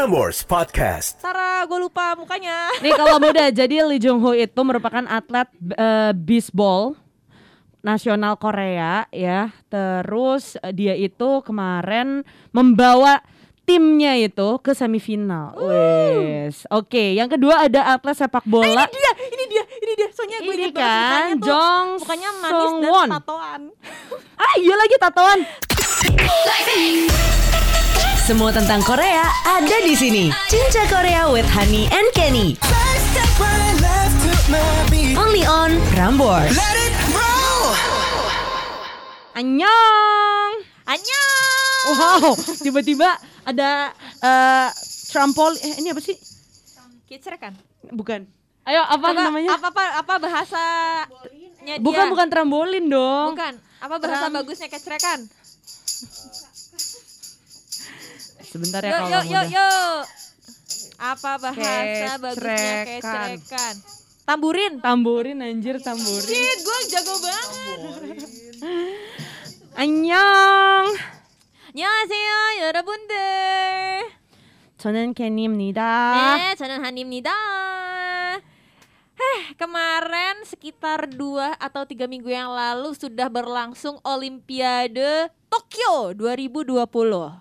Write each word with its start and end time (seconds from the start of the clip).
Prambors 0.00 0.48
Podcast. 0.48 1.20
Tara, 1.20 1.60
gue 1.68 1.76
lupa 1.76 2.16
mukanya. 2.16 2.72
Nih 2.80 2.96
kalau 2.96 3.20
muda, 3.20 3.52
jadi 3.52 3.84
Lee 3.84 4.00
Jong 4.00 4.24
Ho 4.24 4.32
itu 4.32 4.56
merupakan 4.64 5.04
atlet 5.04 5.44
eh, 5.76 6.16
bisbol 6.16 6.96
nasional 7.84 8.40
Korea 8.40 9.04
ya. 9.12 9.52
Terus 9.68 10.56
eh, 10.64 10.72
dia 10.72 10.96
itu 10.96 11.44
kemarin 11.44 12.24
membawa 12.48 13.20
timnya 13.68 14.16
itu 14.16 14.56
ke 14.64 14.72
semifinal. 14.72 15.52
Wes. 15.60 16.64
Oke, 16.72 17.12
yang 17.12 17.28
kedua 17.28 17.68
ada 17.68 17.92
atlet 17.92 18.16
sepak 18.16 18.48
bola. 18.48 18.88
Ini 18.88 18.88
dia, 18.88 19.12
ini 19.20 19.44
dia, 19.52 19.64
ini 19.84 19.92
dia. 20.00 20.08
Soalnya 20.16 20.38
gue 20.40 20.54
Ini 20.56 20.68
kan. 20.72 21.36
Jong 21.44 21.86
Mukanya 22.00 22.30
manis 22.40 22.56
Sung 22.56 22.76
dan 22.80 22.88
Won. 22.88 23.08
tatoan. 23.20 23.60
Ah, 24.40 24.54
iya 24.56 24.74
lagi 24.80 24.96
tatoan. 24.96 25.40
Semua 28.22 28.54
tentang 28.54 28.78
Korea 28.86 29.26
ada 29.42 29.76
di 29.82 29.94
sini. 29.98 30.30
Cinca 30.46 30.86
Korea 30.86 31.26
with 31.34 31.50
Honey 31.50 31.90
and 31.90 32.06
Kenny. 32.14 32.54
Only 35.18 35.42
on 35.42 35.74
Prambors. 35.90 36.54
Annyeong. 39.34 40.52
Annyeong. 40.86 41.84
Wow, 41.90 42.38
tiba-tiba 42.60 43.18
ada 43.42 43.90
eh 44.20 44.68
trampol 45.10 45.54
eh, 45.58 45.82
ini 45.82 45.90
apa 45.90 45.98
sih? 45.98 46.14
Kicrek 47.10 47.42
kan? 47.42 47.54
Bukan. 47.90 48.30
Ayo 48.62 48.86
apa 48.86 49.10
Coba, 49.10 49.26
namanya? 49.26 49.58
Apa, 49.58 49.74
apa, 49.74 49.84
apa 50.06 50.14
bahasanya 50.22 51.74
dia? 51.74 51.82
Bukan 51.82 52.14
bukan 52.14 52.26
trambolin 52.30 52.86
dong. 52.86 53.34
Bukan. 53.34 53.54
Apa 53.80 53.96
bahasa 53.96 54.28
Tram- 54.28 54.36
bagusnya 54.38 54.68
kecrekan? 54.68 55.24
Sebentar 58.45 58.81
ya 58.83 58.89
Yuk, 58.89 58.97
kalau 58.97 59.09
yuk, 59.09 59.23
yuk, 59.25 59.45
muda. 59.45 59.51
yuk. 59.51 60.01
Apa 60.95 61.31
bahasa 61.37 62.15
bagusnya 62.17 62.75
Kecrekan. 62.87 63.35
kecrekan? 63.35 63.75
Tamburin. 64.25 64.73
Tamburin 64.79 65.37
anjir 65.43 65.77
tamburin. 65.79 66.23
Shit, 66.23 66.59
gue 66.63 66.79
jago 66.89 67.13
banget. 67.19 67.79
Annyeong. 69.75 70.87
안녕하세요, 71.75 72.31
여러분들. 72.63 73.13
저는 74.79 75.13
캔입니다. 75.13 75.83
네, 76.37 76.55
저는 76.55 76.79
한입니다. 76.83 77.31
Heh, 79.20 79.52
kemarin 79.60 80.48
sekitar 80.48 81.04
dua 81.12 81.52
atau 81.60 81.84
tiga 81.84 82.08
minggu 82.08 82.32
yang 82.32 82.56
lalu 82.56 82.96
sudah 82.96 83.28
berlangsung 83.28 84.00
Olimpiade 84.00 85.28
Tokyo 85.52 86.16
2020. 86.16 86.88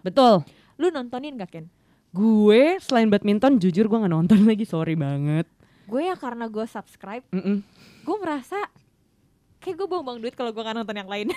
Betul. 0.04 0.44
Lu 0.76 0.92
nontonin 0.92 1.40
gak 1.40 1.56
Ken? 1.56 1.72
Gue 2.12 2.84
selain 2.84 3.08
badminton 3.08 3.64
jujur 3.64 3.88
gue 3.88 3.96
nggak 3.96 4.12
nonton 4.12 4.44
lagi 4.52 4.68
sorry 4.68 5.00
banget. 5.00 5.48
Gue 5.88 6.12
ya 6.12 6.20
karena 6.20 6.52
gue 6.52 6.68
subscribe, 6.68 7.24
Mm-mm. 7.32 7.64
gue 8.04 8.18
merasa 8.20 8.60
kayak 9.64 9.80
gue 9.80 9.88
buang-buang 9.88 10.20
duit 10.20 10.36
kalau 10.36 10.52
gue 10.52 10.60
gak 10.60 10.76
nonton 10.76 11.00
yang 11.00 11.08
lain. 11.08 11.32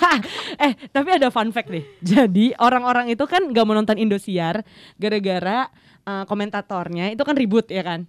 eh 0.64 0.72
tapi 0.88 1.20
ada 1.20 1.28
fun 1.28 1.52
fact 1.52 1.68
nih. 1.68 1.84
Jadi 2.00 2.56
orang-orang 2.56 3.12
itu 3.12 3.28
kan 3.28 3.44
nggak 3.44 3.64
mau 3.68 3.76
nonton 3.76 4.00
Indosiar 4.00 4.64
gara-gara 4.96 5.68
eh, 6.08 6.24
komentatornya 6.24 7.12
itu 7.12 7.20
kan 7.28 7.36
ribut 7.36 7.68
ya 7.68 7.84
kan. 7.84 8.08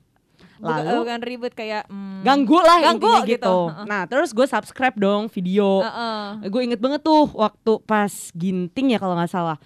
Lalu 0.63 0.95
bukan 1.03 1.21
ribut 1.27 1.51
kayak 1.51 1.83
hmm, 1.91 2.23
ganggu 2.23 2.55
lah 2.63 2.79
Ganggu 2.79 3.11
gitu. 3.27 3.35
gitu. 3.35 3.57
Nah 3.83 4.07
terus 4.07 4.31
gue 4.31 4.47
subscribe 4.47 4.95
dong 4.95 5.27
video. 5.27 5.83
Heeh. 5.83 6.47
Gue 6.47 6.61
inget 6.63 6.79
banget 6.79 7.03
tuh 7.03 7.27
waktu 7.35 7.83
pas 7.83 8.31
ginting 8.31 8.95
ya 8.95 8.97
kalau 8.97 9.19
nggak 9.19 9.27
salah. 9.27 9.59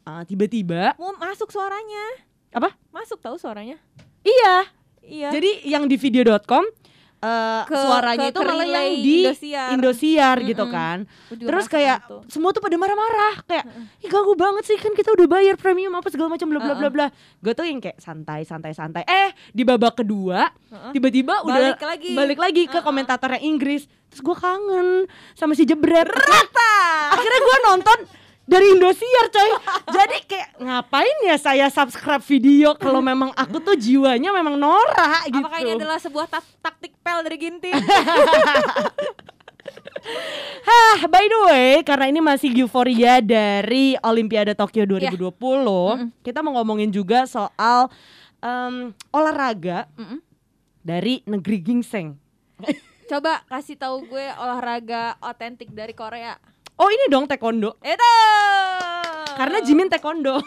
Eh, 0.00 0.22
tiba-tiba 0.24 0.96
Mau 0.96 1.12
masuk 1.20 1.52
suaranya. 1.52 2.24
apa? 2.50 2.72
Masuk 2.90 3.20
tahu 3.20 3.36
suaranya? 3.36 3.76
Iya. 4.24 4.54
Iya. 5.04 5.28
Jadi 5.30 5.50
yang 5.68 5.84
di 5.86 6.00
video.com 6.00 6.64
eh 7.20 7.62
Ke- 7.64 7.76
suaranya 7.76 8.26
ke- 8.26 8.32
itu 8.32 8.40
malah 8.40 8.64
yang 8.64 8.96
di 8.96 9.16
Indosiar. 9.20 9.68
Indosiar, 9.70 10.36
gitu 10.40 10.64
Mm-mm. 10.64 10.72
kan. 10.72 10.98
Gua 11.04 11.36
juga 11.36 11.48
Terus 11.52 11.66
kayak 11.68 11.98
itu. 12.02 12.16
semua 12.28 12.50
tuh 12.50 12.58
pada 12.58 12.74
marah-marah 12.74 13.44
kayak 13.44 13.64
Ih 14.00 14.08
ganggu 14.08 14.32
banget 14.34 14.64
sih 14.64 14.76
kan 14.76 14.90
kita 14.90 15.12
udah 15.12 15.26
bayar 15.26 15.54
premium 15.54 15.92
apa 15.92 16.08
segala 16.08 16.32
macam 16.32 16.48
bla 16.48 16.58
bla 16.58 16.74
bla 16.74 16.88
bla. 16.88 17.06
Gue 17.38 17.52
tuh 17.52 17.62
yang 17.62 17.76
kayak 17.78 17.98
santai 17.98 18.42
santai 18.42 18.72
santai. 18.72 19.04
Eh 19.04 19.30
di 19.50 19.62
babak 19.62 19.96
kedua 19.96 20.48
tiba-tiba 20.90 21.42
udah 21.42 21.76
Balik 21.76 21.82
lagi. 21.82 22.12
balik 22.14 22.38
lagi 22.38 22.62
ke 22.64 22.72
Heeh. 22.72 22.82
komentatornya 22.82 23.40
Inggris. 23.40 23.84
Terus 24.08 24.22
gue 24.22 24.34
kangen 24.34 24.88
sama 25.32 25.52
si 25.52 25.62
Jebret. 25.62 26.08
Rata. 26.08 26.74
Akhirnya 27.12 27.40
gue 27.42 27.56
nonton 27.64 27.98
dari 28.50 28.66
Indosiar 28.74 29.26
coy 29.30 29.50
Jadi 29.94 30.16
kayak 30.26 30.48
ngapain 30.58 31.16
ya 31.22 31.36
saya 31.38 31.70
subscribe 31.70 32.22
video 32.26 32.74
Kalau 32.74 32.98
memang 32.98 33.30
aku 33.38 33.62
tuh 33.62 33.78
jiwanya 33.78 34.34
memang 34.34 34.58
norak 34.58 35.30
gitu 35.30 35.38
Apakah 35.38 35.60
ini 35.62 35.78
adalah 35.78 35.98
sebuah 36.02 36.26
ta- 36.26 36.58
taktik 36.58 36.98
pel 36.98 37.22
dari 37.22 37.38
Ginting? 37.38 37.78
Hah, 40.60 41.06
by 41.06 41.24
the 41.28 41.40
way, 41.46 41.70
karena 41.84 42.08
ini 42.08 42.20
masih 42.24 42.50
euforia 42.56 43.20
dari 43.20 43.94
Olimpiade 44.00 44.56
Tokyo 44.56 44.88
2020, 44.88 45.36
kita 46.24 46.40
mau 46.40 46.56
ngomongin 46.56 46.88
juga 46.88 47.28
soal 47.28 47.92
em, 48.40 48.96
olahraga 49.12 49.84
Mm-mm. 49.94 50.18
dari 50.80 51.20
negeri 51.28 51.58
gingseng. 51.60 52.16
Coba 53.06 53.44
kasih 53.44 53.76
tahu 53.76 54.08
gue 54.08 54.26
olahraga 54.40 55.20
otentik 55.20 55.68
dari 55.68 55.92
Korea. 55.92 56.38
Oh 56.80 56.88
ini 56.88 57.12
dong 57.12 57.28
taekwondo, 57.28 57.76
Itu. 57.84 58.10
karena 59.36 59.60
Jimin 59.60 59.92
taekwondo. 59.92 60.40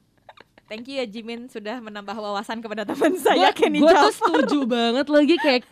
Thank 0.72 0.88
you 0.88 0.98
ya 0.98 1.06
Jimin 1.06 1.52
sudah 1.52 1.78
menambah 1.78 2.16
wawasan 2.16 2.58
kepada 2.58 2.82
teman 2.82 3.14
saya 3.20 3.54
Kenny 3.54 3.78
Gue 3.78 3.92
tuh 3.92 4.10
setuju 4.10 4.64
banget 4.66 5.06
lagi 5.06 5.36
kayak, 5.38 5.62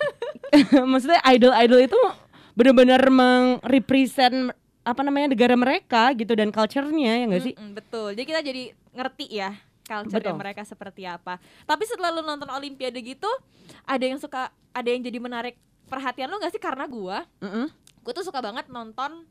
maksudnya 0.93 1.19
idol-idol 1.25 1.81
itu 1.83 1.99
benar-benar 2.55 3.03
meng-represent 3.11 4.55
apa 4.85 5.01
namanya 5.01 5.33
negara 5.33 5.57
mereka 5.57 6.13
gitu 6.15 6.37
dan 6.37 6.53
culture-nya 6.53 7.25
ya 7.25 7.25
enggak 7.27 7.43
sih? 7.43 7.55
Mm-mm, 7.57 7.73
betul. 7.75 8.13
Jadi 8.13 8.27
kita 8.29 8.41
jadi 8.45 8.63
ngerti 8.93 9.27
ya 9.33 9.51
culture 9.89 10.21
Betul. 10.21 10.37
mereka 10.39 10.63
seperti 10.63 11.09
apa. 11.09 11.41
Tapi 11.65 11.83
setelah 11.89 12.13
lu 12.13 12.23
nonton 12.23 12.53
Olimpiade 12.53 13.01
gitu, 13.01 13.29
ada 13.89 14.05
yang 14.05 14.21
suka 14.21 14.53
ada 14.77 14.89
yang 14.89 15.01
jadi 15.01 15.19
menarik 15.19 15.57
perhatian 15.89 16.29
lu 16.29 16.39
gak 16.41 16.53
sih 16.53 16.63
karena 16.63 16.85
gua 16.89 17.25
Mm-mm. 17.45 17.69
gue 18.05 18.13
tuh 18.13 18.25
suka 18.25 18.41
banget 18.41 18.69
nonton 18.73 19.25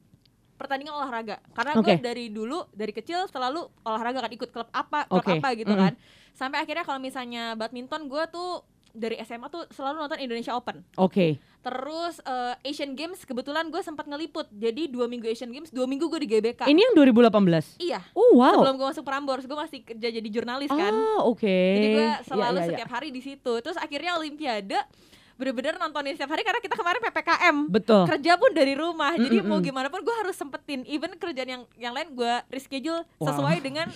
pertandingan 0.64 0.96
olahraga 0.96 1.44
karena 1.52 1.72
gue 1.76 1.84
Oke. 1.84 2.00
dari 2.00 2.26
dulu 2.28 2.64
dari 2.72 2.90
kecil 2.90 3.28
selalu 3.28 3.68
olahraga 3.84 4.24
kan 4.24 4.32
ikut 4.32 4.50
klub 4.50 4.72
apa 4.72 5.04
klub 5.06 5.20
Oke, 5.20 5.36
apa 5.36 5.50
gitu 5.54 5.70
mm-mm. 5.70 5.84
kan 5.84 5.94
sampai 6.32 6.58
akhirnya 6.58 6.82
kalau 6.82 6.98
misalnya 6.98 7.54
badminton 7.54 8.08
gue 8.08 8.24
tuh 8.28 8.64
dari 8.90 9.18
SMA 9.20 9.50
tuh 9.50 9.66
selalu 9.68 10.00
nonton 10.00 10.18
Indonesia 10.18 10.54
Open 10.54 10.86
Oke. 10.96 11.42
terus 11.60 12.22
eh, 12.22 12.64
Asian 12.64 12.94
Games 12.94 13.18
kebetulan 13.22 13.68
gue 13.68 13.82
sempat 13.82 14.06
ngeliput 14.06 14.46
jadi 14.50 14.86
dua 14.86 15.06
minggu 15.06 15.26
Asian 15.26 15.50
Games 15.50 15.68
dua 15.68 15.84
minggu 15.84 16.06
gue 16.08 16.22
di 16.22 16.30
GBK 16.30 16.70
Ini 16.70 16.78
yang 16.80 16.94
2018. 16.94 17.82
iya 17.82 18.06
Oh 18.14 18.38
wow. 18.38 18.54
sebelum 18.56 18.76
gue 18.76 18.88
masuk 18.88 19.04
Prambors 19.04 19.44
gue 19.44 19.58
masih 19.58 19.82
kerja 19.82 20.08
jadi 20.10 20.28
jurnalis 20.30 20.70
kan 20.70 20.94
Oh 20.94 21.34
oke. 21.34 21.42
jadi 21.50 21.88
gue 21.90 22.06
Iya, 22.06 22.18
selalu 22.24 22.54
iya, 22.54 22.62
iya. 22.62 22.70
setiap 22.70 22.90
hari 22.92 23.10
di 23.10 23.20
situ 23.20 23.54
terus 23.60 23.76
akhirnya 23.76 24.14
Olimpiade 24.14 24.78
bener-bener 25.34 25.76
nontonin 25.76 26.14
setiap 26.14 26.30
hari 26.30 26.42
karena 26.42 26.58
kita 26.58 26.74
kemarin 26.74 27.02
ppkm 27.02 27.56
Betul. 27.68 28.04
kerja 28.08 28.34
pun 28.36 28.52
dari 28.52 28.74
rumah. 28.74 29.14
Jadi 29.14 29.42
mau 29.42 29.58
gimana 29.60 29.88
pun 29.88 30.00
gue 30.00 30.16
harus 30.16 30.34
sempetin. 30.34 30.86
Even 30.86 31.14
kerjaan 31.14 31.50
yang 31.50 31.64
yang 31.76 31.92
lain 31.92 32.12
gue 32.12 32.34
reschedule 32.48 33.02
Wow. 33.16 33.28
sesuai 33.28 33.58
dengan 33.60 33.88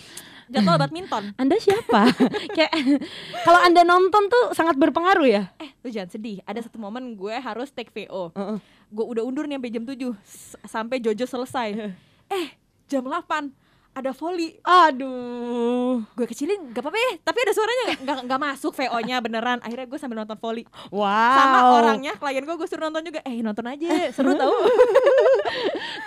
jadwal 0.47 0.77
badminton. 0.81 1.31
Anda 1.35 1.55
siapa? 1.55 2.09
Kayak 2.57 2.73
kalau 3.45 3.59
Anda 3.59 3.81
nonton 3.83 4.27
tuh 4.27 4.51
sangat 4.51 4.75
berpengaruh 4.75 5.25
ya. 5.25 5.43
eh 5.57 5.71
lu 5.79 5.89
jangan 5.89 6.09
sedih. 6.09 6.41
Ada 6.43 6.65
satu 6.65 6.77
momen 6.77 7.13
gue 7.13 7.33
harus 7.33 7.69
take 7.69 7.91
VO 7.91 8.33
Heeh. 8.33 8.57
gue 8.87 9.05
udah 9.05 9.21
undur 9.21 9.45
nih 9.45 9.55
sampai 9.55 9.69
jam 9.69 9.83
7 9.83 9.93
s- 10.21 10.55
sampai 10.63 10.97
Jojo 10.97 11.23
selesai. 11.23 11.93
Eh 12.27 12.47
jam 12.85 13.03
8 13.03 13.66
ada 13.97 14.13
volley 14.13 14.61
Aduh. 14.61 16.05
gue 16.13 16.25
kecilin 16.29 16.69
gak 16.69 16.85
apa-apa 16.85 16.99
ya 17.01 17.11
tapi 17.25 17.37
ada 17.41 17.53
suaranya 17.57 17.83
nggak 17.97 18.17
nggak 18.29 18.39
masuk 18.39 18.71
VO 18.77 18.97
nya 19.01 19.17
beneran 19.17 19.57
akhirnya 19.65 19.89
gue 19.89 19.97
sambil 19.97 20.21
nonton 20.21 20.37
volley 20.37 20.69
Wow. 20.93 21.09
sama 21.33 21.59
orangnya 21.73 22.13
klien 22.13 22.45
gue 22.45 22.55
gue 22.55 22.67
suruh 22.69 22.85
nonton 22.85 23.09
juga 23.09 23.25
eh 23.25 23.41
nonton 23.41 23.65
aja 23.65 24.13
seru 24.13 24.37
tau 24.37 24.53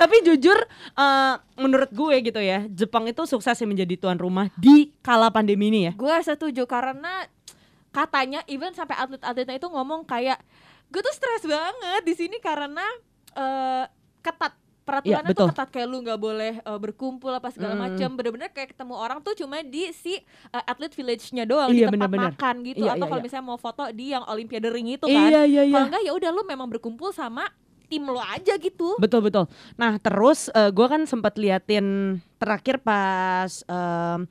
Tapi 0.01 0.17
jujur 0.25 0.57
eh, 0.97 1.35
menurut 1.61 1.93
gue 1.93 2.17
gitu 2.25 2.41
ya, 2.41 2.65
Jepang 2.73 3.05
itu 3.05 3.21
sukses 3.29 3.53
ya 3.53 3.67
menjadi 3.69 4.01
tuan 4.01 4.17
rumah 4.17 4.49
di 4.57 4.97
kala 5.05 5.29
pandemi 5.29 5.69
ini 5.69 5.91
ya. 5.91 5.93
gue 5.93 6.17
setuju 6.25 6.65
karena 6.65 7.29
katanya 7.93 8.41
even 8.49 8.73
sampai 8.73 8.97
atlet-atletnya 8.97 9.61
itu 9.61 9.69
ngomong 9.69 10.09
kayak 10.09 10.41
gue 10.89 11.01
tuh 11.03 11.13
stres 11.13 11.45
banget 11.45 12.03
di 12.07 12.15
sini 12.17 12.37
karena 12.41 12.85
eh, 13.35 13.85
ketat 14.21 14.57
peraturannya 14.91 15.31
betul. 15.31 15.45
tuh 15.45 15.51
ketat 15.51 15.69
kayak 15.69 15.87
lu 15.87 15.99
nggak 16.01 16.19
boleh 16.19 16.53
eh, 16.59 16.79
berkumpul 16.79 17.31
apa 17.31 17.49
segala 17.49 17.73
Mm. 17.73 17.81
macam 17.81 18.09
bener-bener 18.13 18.49
kayak 18.49 18.69
ketemu 18.71 18.95
orang 18.95 19.19
tuh 19.21 19.33
cuma 19.35 19.61
di 19.61 19.89
si 19.93 20.15
eh, 20.15 20.23
atlet 20.65 20.91
village-nya 20.91 21.45
doang 21.45 21.69
Iya, 21.69 21.87
di 21.87 21.87
tempat 21.89 21.97
bener-bener. 22.05 22.33
makan 22.33 22.55
gitu 22.65 22.83
Iya, 22.83 22.91
atau 22.91 22.99
iya, 22.99 23.07
kalau 23.07 23.17
iya. 23.17 23.25
misalnya 23.25 23.47
mau 23.47 23.59
foto 23.59 23.83
di 23.91 24.07
yang 24.09 24.25
Olimpiade 24.25 24.69
ring 24.69 24.89
itu 24.91 25.05
kan 25.05 25.15
Iya 25.27 25.43
iya 25.45 25.63
iya. 25.63 25.73
kalau 25.73 25.87
enggak 25.89 26.03
ya 26.03 26.13
udah 26.13 26.31
lu 26.31 26.43
memang 26.45 26.67
berkumpul 26.69 27.11
sama 27.11 27.47
tim 27.87 28.03
lo 28.03 28.19
aja 28.19 28.55
gitu 28.55 28.95
Betul 28.97 29.25
betul. 29.25 29.45
Nah 29.75 29.97
terus 29.97 30.47
eh, 30.49 30.69
gue 30.69 30.87
kan 30.87 31.03
sempat 31.05 31.35
liatin 31.35 31.87
terakhir 32.37 32.79
pas 32.79 33.63
em, 33.65 34.27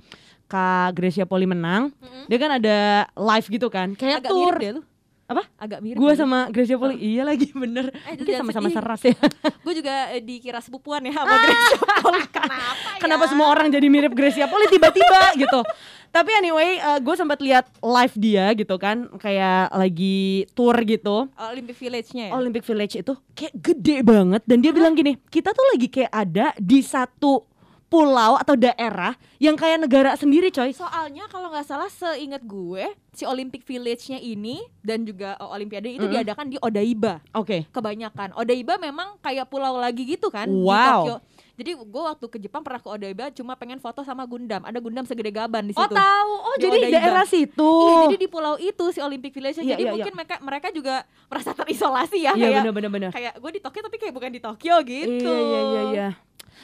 Kak 0.45 0.91
Gracia 0.93 1.23
Poli 1.23 1.45
menang, 1.45 1.93
Mm-mm. 1.93 2.25
dia 2.25 2.37
kan 2.37 2.51
ada 2.51 2.77
live 3.13 3.47
gitu 3.47 3.69
kan, 3.69 3.93
kayak 3.93 4.25
Agak 4.25 4.31
tour. 4.31 4.49
mirip 4.49 4.59
deh 4.59 4.71
lu. 4.73 4.81
Apa? 5.29 5.45
Agak 5.61 5.85
mirip. 5.85 6.01
Gue 6.01 6.17
sama 6.17 6.49
Gracia 6.49 6.73
Poli, 6.73 6.97
iya 6.97 7.21
lagi 7.21 7.53
bener. 7.53 7.93
Eh, 8.09 8.17
sama-sama 8.33 8.73
seras 8.73 9.01
ya. 9.05 9.13
Gue 9.65 9.77
juga 9.77 10.09
eh, 10.09 10.25
dikira 10.25 10.57
sepupuan 10.57 11.05
ya 11.05 11.21
sama 11.21 11.37
Gracia 11.37 11.77
Poli. 12.01 12.21
Kenapa 12.33 12.73
ya? 12.73 12.97
Kenapa 12.97 13.23
semua 13.29 13.47
orang 13.53 13.69
jadi 13.69 13.85
mirip 13.93 14.17
Gracia 14.17 14.49
Poli 14.49 14.65
tiba-tiba 14.73 15.21
gitu? 15.45 15.61
Tapi 16.09 16.33
anyway, 16.41 16.81
gue 17.05 17.13
sempat 17.13 17.37
lihat 17.37 17.69
live 17.85 18.15
dia 18.17 18.49
gitu 18.57 18.81
kan, 18.81 19.05
kayak 19.21 19.69
lagi 19.69 20.49
tour 20.57 20.73
gitu. 20.81 21.29
Olympic 21.37 21.77
Village-nya 21.77 22.23
ya? 22.29 22.31
Olympic 22.33 22.65
Village 22.65 22.97
itu 22.97 23.13
kayak 23.37 23.53
gede 23.53 24.01
banget 24.01 24.41
dan 24.49 24.57
dia 24.57 24.73
bilang 24.73 24.97
gini, 24.97 25.21
kita 25.29 25.53
tuh 25.53 25.61
lagi 25.69 25.85
kayak 25.85 26.09
ada 26.09 26.57
di 26.57 26.81
satu 26.81 27.45
pulau 27.89 28.37
atau 28.37 28.53
daerah 28.53 29.17
yang 29.41 29.57
kayak 29.57 29.81
negara 29.81 30.13
sendiri 30.13 30.53
coy. 30.53 30.71
Soalnya 30.71 31.25
kalau 31.27 31.49
nggak 31.49 31.65
salah 31.65 31.89
seingat 31.89 32.45
gue 32.45 32.85
si 33.11 33.25
Olympic 33.25 33.65
Village-nya 33.65 34.21
ini 34.21 34.61
dan 34.79 35.03
juga 35.03 35.35
oh, 35.41 35.51
Olimpiade 35.51 35.89
itu 35.89 36.05
Mm-mm. 36.05 36.13
diadakan 36.13 36.47
di 36.53 36.57
Odaiba 36.61 37.19
Oke. 37.33 37.65
kebanyakan. 37.73 38.37
Odaiba 38.37 38.77
memang 38.77 39.17
kayak 39.19 39.49
pulau 39.49 39.75
lagi 39.75 40.05
gitu 40.05 40.29
kan 40.29 40.45
di 40.45 40.61
Wow. 40.63 40.85
Tokyo. 41.03 41.15
Jadi 41.59 41.75
gue 41.75 42.03
waktu 42.07 42.25
ke 42.31 42.37
Jepang 42.39 42.63
pernah 42.63 42.79
ke 42.79 42.87
Odaiba 42.87 43.27
cuma 43.35 43.59
pengen 43.59 43.83
foto 43.83 43.99
sama 44.01 44.23
Gundam. 44.23 44.63
Ada 44.63 44.79
Gundam 44.79 45.03
segede 45.03 45.27
gaban 45.27 45.67
di 45.67 45.75
situ. 45.75 45.83
Oh 45.83 45.91
tahu, 45.91 46.33
oh 46.39 46.55
Di 46.55 46.63
jadi 46.63 46.77
Odaiba. 46.79 46.95
daerah 46.95 47.25
situ. 47.27 47.71
Iya, 47.75 47.95
jadi 48.07 48.15
di 48.15 48.27
pulau 48.31 48.55
itu 48.55 48.85
si 48.95 48.99
Olympic 49.03 49.35
Village 49.35 49.59
Iya, 49.59 49.75
jadi 49.75 49.83
iya, 49.83 49.91
mungkin 49.91 50.13
mereka 50.15 50.35
mereka 50.39 50.67
juga 50.71 51.03
merasa 51.27 51.51
terisolasi 51.51 52.17
ya 52.23 52.31
Iya 52.31 52.39
kayak 52.39 52.61
bener-bener 52.63 52.89
bener. 52.89 53.09
kayak 53.11 53.33
gue 53.35 53.51
di 53.51 53.61
Tokyo 53.61 53.81
tapi 53.83 53.97
kayak 53.99 54.13
bukan 54.15 54.31
di 54.31 54.39
Tokyo 54.39 54.75
gitu. 54.87 55.27
Iya 55.27 55.43
iya 55.43 55.59
iya 55.59 55.83
iya. 55.91 56.09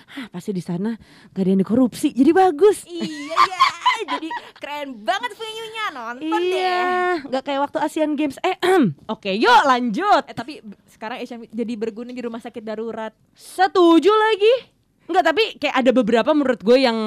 Hah, 0.06 0.28
pasti 0.30 0.52
di 0.52 0.62
sana 0.62 0.92
gak 1.32 1.42
ada 1.42 1.50
yang 1.50 1.62
dikorupsi, 1.62 2.12
jadi 2.12 2.32
bagus. 2.32 2.84
Iya, 2.86 3.36
iya. 3.36 3.64
jadi 4.16 4.28
keren 4.60 5.02
banget 5.02 5.32
venue-nya 5.34 5.86
nonton 5.90 6.42
deh. 6.46 6.52
Iya, 6.52 6.92
nggak 7.26 7.44
kayak 7.44 7.62
waktu 7.64 7.78
Asian 7.80 8.12
Games. 8.14 8.36
Eh, 8.44 8.56
oke, 9.08 9.32
yuk 9.34 9.62
lanjut. 9.66 10.24
Eh 10.28 10.36
tapi 10.36 10.60
sekarang 10.86 11.24
Asian 11.24 11.48
jadi 11.48 11.74
berguna 11.74 12.12
di 12.12 12.22
rumah 12.22 12.44
sakit 12.44 12.62
darurat. 12.62 13.16
Setuju 13.34 14.12
lagi. 14.12 14.75
Enggak, 15.06 15.24
tapi 15.30 15.44
kayak 15.62 15.76
ada 15.86 15.92
beberapa 15.94 16.30
menurut 16.34 16.62
gue 16.66 16.78
yang 16.82 16.98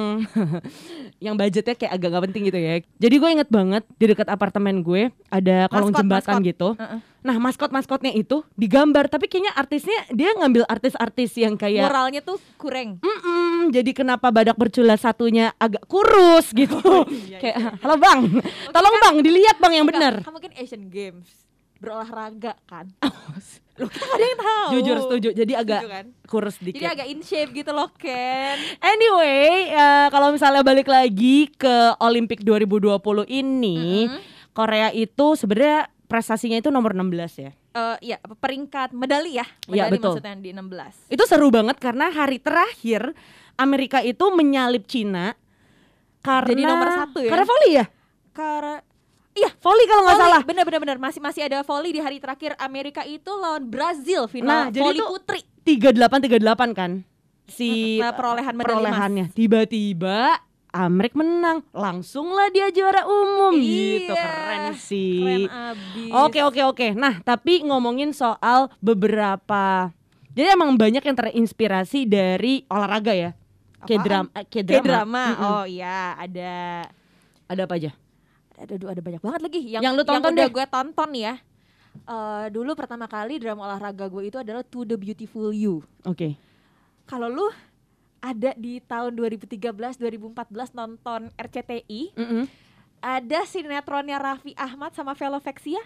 yang 1.25 1.35
budgetnya 1.35 1.75
kayak 1.75 1.99
agak 1.99 2.09
gak 2.15 2.23
penting 2.31 2.43
gitu 2.47 2.59
ya. 2.59 2.79
Jadi 2.95 3.15
gue 3.19 3.29
inget 3.29 3.49
banget 3.51 3.83
di 3.99 4.05
dekat 4.07 4.27
apartemen 4.31 4.79
gue 4.79 5.11
ada 5.27 5.67
kolong 5.67 5.91
Maskot, 5.91 5.99
jembatan 5.99 6.35
maskot. 6.39 6.47
gitu. 6.47 6.69
Heeh. 6.79 6.99
Nah, 7.19 7.35
maskot-maskotnya 7.35 8.15
itu 8.15 8.47
digambar, 8.55 9.11
tapi 9.11 9.27
kayaknya 9.27 9.51
artisnya 9.51 10.07
dia 10.15 10.31
ngambil 10.39 10.63
artis-artis 10.63 11.35
yang 11.35 11.59
kayak 11.59 11.91
Moralnya 11.91 12.23
tuh 12.23 12.39
kurang. 12.55 12.95
Mm-mm, 13.03 13.75
jadi 13.75 13.91
kenapa 13.91 14.31
badak 14.31 14.55
bercula 14.55 14.95
satunya 14.95 15.51
agak 15.59 15.83
kurus 15.83 16.55
gitu. 16.55 16.79
iya, 17.27 17.43
kayak 17.43 17.83
halo 17.83 17.99
Bang, 17.99 18.39
tolong 18.71 18.95
Bang 19.03 19.15
dilihat 19.19 19.59
Bang 19.59 19.75
yang 19.75 19.83
benar. 19.83 20.23
Kan 20.23 20.31
mungkin 20.31 20.55
Asian 20.55 20.87
Games 20.87 21.27
berolahraga 21.79 22.53
kan. 22.63 22.91
Loh 23.79 23.87
kita 23.87 24.03
gak 24.03 24.15
ada 24.15 24.25
yang 24.25 24.39
tahu. 24.39 24.67
Jujur 24.75 24.97
setuju. 24.99 25.29
Jadi 25.31 25.53
agak 25.55 25.79
Setuju 25.79 25.89
kan? 25.89 26.05
kurus 26.27 26.55
Jadi 26.59 26.67
dikit. 26.75 26.91
agak 26.91 27.07
in 27.07 27.21
shape 27.23 27.51
gitu 27.55 27.71
loh 27.71 27.87
Ken. 27.95 28.59
Anyway, 28.83 29.71
eh, 29.71 30.07
kalau 30.11 30.35
misalnya 30.35 30.59
balik 30.61 30.85
lagi 30.85 31.47
ke 31.49 31.95
Olimpik 31.97 32.43
2020 32.43 32.99
ini, 33.25 34.05
Mm-mm. 34.05 34.19
Korea 34.51 34.91
itu 34.91 35.39
sebenarnya 35.39 35.87
prestasinya 36.05 36.59
itu 36.59 36.67
nomor 36.67 36.91
16 36.91 37.39
ya. 37.39 37.51
Eh 37.71 37.97
iya, 38.03 38.17
peringkat 38.19 38.91
medali 38.91 39.39
ya. 39.39 39.47
Iya, 39.65 39.87
Medali 39.87 39.91
betul. 39.95 40.11
maksudnya 40.19 40.35
di 40.35 40.51
16. 40.51 41.15
Itu 41.15 41.23
seru 41.23 41.47
banget 41.47 41.79
karena 41.79 42.11
hari 42.11 42.43
terakhir 42.43 43.15
Amerika 43.55 44.03
itu 44.03 44.27
menyalip 44.35 44.83
Cina 44.91 45.39
karena 46.19 46.51
Jadi 46.51 46.63
nomor 46.67 46.89
satu 46.91 47.17
ya? 47.23 47.31
Karena 47.31 47.45
volley 47.47 47.71
ya? 47.71 47.85
Karena 48.35 48.75
Iya, 49.39 49.49
volley 49.63 49.85
kalau 49.87 50.01
nggak 50.03 50.19
salah. 50.19 50.41
Bener 50.43 50.63
bener 50.67 50.79
bener 50.83 50.97
masih 50.99 51.21
masih 51.23 51.41
ada 51.47 51.63
volley 51.63 51.95
di 51.95 52.01
hari 52.03 52.19
terakhir 52.19 52.59
Amerika 52.59 53.07
itu 53.07 53.31
lawan 53.31 53.63
Brazil 53.71 54.27
Nah, 54.27 54.31
final 54.31 54.59
jadi 54.69 54.83
volley 54.83 55.05
putri. 55.07 55.39
38 55.63 56.27
38 56.41 56.75
kan. 56.75 56.91
Si 57.49 57.97
Nah, 57.97 58.13
perolehan 58.13 58.53
medali 58.53 58.67
perolehannya. 58.67 59.25
Tiba-tiba 59.33 60.37
Amerik 60.69 61.17
menang, 61.17 61.65
langsunglah 61.73 62.53
dia 62.53 62.69
juara 62.69 63.01
umum 63.09 63.57
gitu. 63.57 64.13
Iya, 64.13 64.21
Keren 64.21 64.65
sih. 64.77 65.17
Keren 65.17 65.49
abis. 65.49 66.11
Oke 66.13 66.39
oke 66.45 66.61
oke. 66.61 66.87
Nah 66.93 67.25
tapi 67.25 67.65
ngomongin 67.65 68.13
soal 68.13 68.69
beberapa, 68.77 69.89
jadi 70.37 70.53
emang 70.53 70.77
banyak 70.77 71.01
yang 71.01 71.17
terinspirasi 71.17 72.05
dari 72.05 72.61
olahraga 72.69 73.17
ya. 73.17 73.31
Kayak 73.87 74.01
drama, 74.05 74.29
kayak 74.45 74.65
drama. 74.67 74.85
drama. 74.85 75.23
Mm-mm. 75.25 75.47
Oh 75.47 75.65
iya, 75.65 76.13
ada 76.19 76.53
Ada 77.49 77.65
apa 77.65 77.73
aja? 77.81 77.91
Ada 78.59 78.71
aduh, 78.71 78.89
ada 78.89 78.99
banyak 78.99 79.21
banget 79.21 79.41
lagi 79.41 79.61
yang 79.65 79.81
Yang 79.81 79.93
lu 79.95 80.03
tonton 80.03 80.31
udah 80.31 80.45
deh. 80.45 80.51
gue 80.51 80.65
tonton 80.67 81.09
ya. 81.13 81.33
Eh 82.01 82.45
dulu 82.49 82.71
pertama 82.73 83.05
kali 83.05 83.37
drama 83.37 83.65
olahraga 83.65 84.05
gue 84.05 84.23
itu 84.25 84.37
adalah 84.37 84.61
To 84.61 84.83
the 84.83 84.93
Beautiful 84.93 85.49
You. 85.49 85.81
Oke. 86.03 86.35
Kalau 87.03 87.25
lu 87.25 87.47
ada 88.19 88.51
di 88.53 88.77
tahun 88.79 89.15
2013 89.15 89.71
2014 89.95 90.35
nonton 90.73 91.31
RCTI, 91.33 92.01
Mm-mm. 92.13 92.43
ada 92.99 93.39
sinetronnya 93.43 94.19
Raffi 94.19 94.51
Ahmad 94.53 94.91
sama 94.91 95.15
Velovexia 95.15 95.79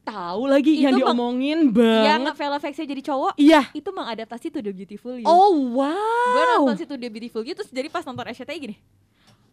Tahu 0.00 0.48
lagi 0.48 0.80
Itu 0.80 0.88
yang 0.88 0.96
diomongin 0.96 1.68
yang 1.68 2.24
banget. 2.24 2.34
Velovexia 2.34 2.88
jadi 2.88 3.02
cowok 3.04 3.36
Iya. 3.36 3.68
itu 3.70 3.84
mengadaptasi 3.86 4.48
To 4.48 4.58
the 4.58 4.72
Beautiful 4.72 5.20
You. 5.20 5.28
Oh 5.28 5.52
gue 5.52 5.84
wow. 5.84 6.64
nonton 6.64 6.74
si 6.74 6.88
To 6.88 6.96
the 6.96 7.06
Beautiful 7.06 7.44
You 7.44 7.52
terus 7.52 7.68
jadi 7.68 7.86
pas 7.86 8.02
nonton 8.02 8.24
RCTI 8.24 8.56
gini 8.58 8.76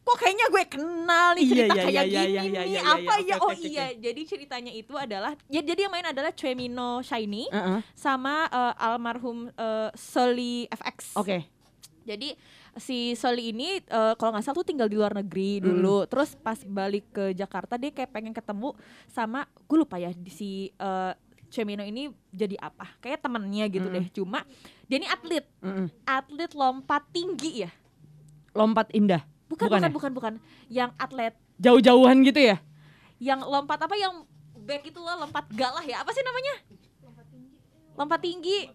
kok 0.07 0.17
kayaknya 0.23 0.45
gue 0.47 0.63
kenal 0.71 1.27
nih 1.35 1.43
Iya, 1.43 1.51
cerita 1.51 1.73
iya, 1.75 1.83
kayak 1.83 1.91
iya, 1.91 2.01
gini 2.07 2.15
iya, 2.15 2.23
iya, 2.31 2.43
iya, 2.47 2.61
iya, 2.63 2.81
apa 2.87 3.13
iya, 3.19 3.27
ya? 3.27 3.35
oke, 3.35 3.43
oh 3.43 3.51
oke, 3.51 3.67
iya 3.67 3.85
jadi 3.99 4.21
ceritanya 4.23 4.71
itu 4.71 4.93
adalah 4.95 5.35
ya 5.51 5.59
jadi 5.59 5.79
yang 5.87 5.91
main 5.91 6.07
adalah 6.07 6.31
Chemino 6.31 7.03
Shiny 7.03 7.51
Uh-uh. 7.51 7.83
sama 7.91 8.47
eh, 8.47 8.73
almarhum 8.87 9.51
eh, 9.51 9.89
Soli 9.99 10.71
FX 10.71 11.19
Oke. 11.19 11.43
jadi 12.07 12.39
si 12.77 13.17
Soli 13.17 13.51
ini 13.51 13.81
eh, 13.81 14.13
kalau 14.15 14.31
nggak 14.33 14.45
salah 14.45 14.57
tuh 14.61 14.67
tinggal 14.69 14.87
di 14.87 14.95
luar 14.95 15.17
negeri 15.17 15.59
dulu. 15.59 16.05
Terus 16.05 16.37
pas 16.37 16.57
balik 16.63 17.09
ke 17.11 17.33
Jakarta 17.33 17.75
dia 17.75 17.91
kayak 17.91 18.13
pengen 18.13 18.33
ketemu 18.33 18.73
sama 19.09 19.49
gue 19.65 19.77
lupa 19.77 19.97
ya 19.97 20.13
di 20.13 20.31
si 20.31 20.51
eh, 20.71 21.13
Chemino 21.49 21.83
ini 21.83 22.11
jadi 22.31 22.55
apa. 22.61 22.99
Kayak 23.01 23.25
temennya 23.25 23.65
gitu 23.67 23.87
deh. 23.89 24.05
Cuma 24.13 24.45
dia 24.87 24.97
ini 25.01 25.07
atlet. 25.09 25.45
Mm-mm. 25.59 25.87
atlet 26.05 26.51
lompat 26.53 27.03
tinggi 27.11 27.67
ya. 27.67 27.71
Lompat 28.53 28.93
indah. 28.93 29.21
Bukan 29.47 29.65
Bukan 29.65 29.67
bukan 29.69 29.81
ya? 29.81 29.89
bukan 29.89 30.11
bukan 30.11 30.33
yang 30.67 30.91
atlet 30.95 31.33
Jauh-jauhan 31.57 32.21
gitu 32.23 32.39
ya? 32.45 32.57
yang 33.17 33.41
lompat 33.41 33.79
apa 33.79 33.95
yang 33.95 34.27
back 34.59 34.85
itu 34.85 34.97
loh 34.97 35.17
lompat 35.19 35.49
galah 35.51 35.81
ya 35.81 35.99
apa 35.99 36.11
sih 36.11 36.21
namanya 36.21 36.53
lompat 37.95 38.19
tinggi 38.19 38.69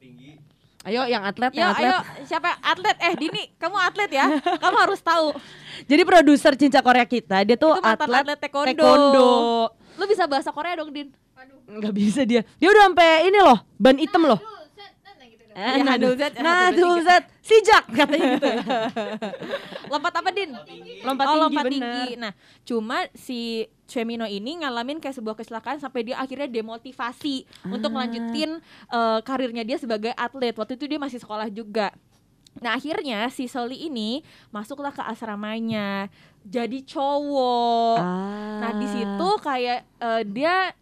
Ayo 0.82 1.06
yang 1.06 1.22
atlet, 1.22 1.54
ya 1.54 1.62
yang 1.62 1.70
atlet. 1.70 1.86
ayo 1.86 1.96
siapa 2.26 2.58
atlet 2.58 2.96
eh 2.98 3.14
Dini 3.14 3.54
kamu 3.54 3.78
atlet 3.78 4.10
ya 4.10 4.26
kamu 4.62 4.76
harus 4.80 4.98
tahu 4.98 5.30
Jadi 5.84 6.02
produser 6.02 6.58
Cinca 6.58 6.82
Korea 6.82 7.06
kita, 7.06 7.46
dia 7.46 7.54
tuh 7.54 7.70
atlet, 7.76 8.26
atlet 8.26 8.34
taekwondo. 8.36 8.74
taekwondo. 8.74 9.30
lu 9.94 10.04
bisa 10.04 10.26
bahasa 10.26 10.50
Korea 10.50 10.74
dong 10.74 10.90
Din 10.90 11.14
Nggak 11.62 11.94
bisa 11.94 12.20
dia. 12.22 12.42
Dia 12.56 12.68
udah 12.68 12.84
sampai 12.84 13.10
ini 13.24 13.38
loh, 13.38 13.58
ban 13.74 13.96
hitam 13.96 14.22
loh. 14.24 14.36
Eh, 15.52 15.74
Ya, 15.74 15.82
Nadul 15.82 16.16
Nadul 16.16 16.40
Nadul 16.40 16.96
Zat, 17.02 17.24
sijak 17.40 17.84
katanya 17.88 18.26
gitu. 18.34 18.48
lompat 19.92 20.12
apa 20.14 20.30
Din 20.30 20.50
Lompat 21.02 21.24
oh 21.26 21.30
tinggi, 21.30 21.42
lompat 21.42 21.64
bener. 21.64 21.72
tinggi 21.74 22.08
nah 22.16 22.32
cuma 22.62 22.96
si 23.12 23.40
Chemino 23.84 24.24
ini 24.24 24.56
ngalamin 24.58 24.96
kayak 24.96 25.12
sebuah 25.14 25.36
kecelakaan 25.36 25.76
sampai 25.76 26.00
dia 26.02 26.16
akhirnya 26.16 26.48
demotivasi 26.48 27.44
untuk 27.66 27.88
Ah. 27.88 27.94
melanjutin 27.94 28.50
eh, 28.88 29.20
karirnya 29.20 29.62
dia 29.62 29.76
sebagai 29.76 30.12
atlet 30.12 30.52
waktu 30.52 30.74
itu 30.74 30.86
dia 30.86 30.96
masih 30.96 31.18
sekolah 31.18 31.48
juga 31.48 31.92
Nah 32.52 32.76
akhirnya 32.76 33.28
si 33.28 33.48
Soli 33.48 33.80
ini 33.82 34.20
masuklah 34.48 34.92
ke 34.92 35.00
asramanya 35.00 36.12
jadi 36.42 36.84
cowok. 36.84 37.96
Ah. 37.96 38.60
Nah 38.60 38.72
di 38.76 38.84
situ 38.86 39.28
kayak 39.40 39.88
eh, 39.88 40.22
dia 40.26 40.76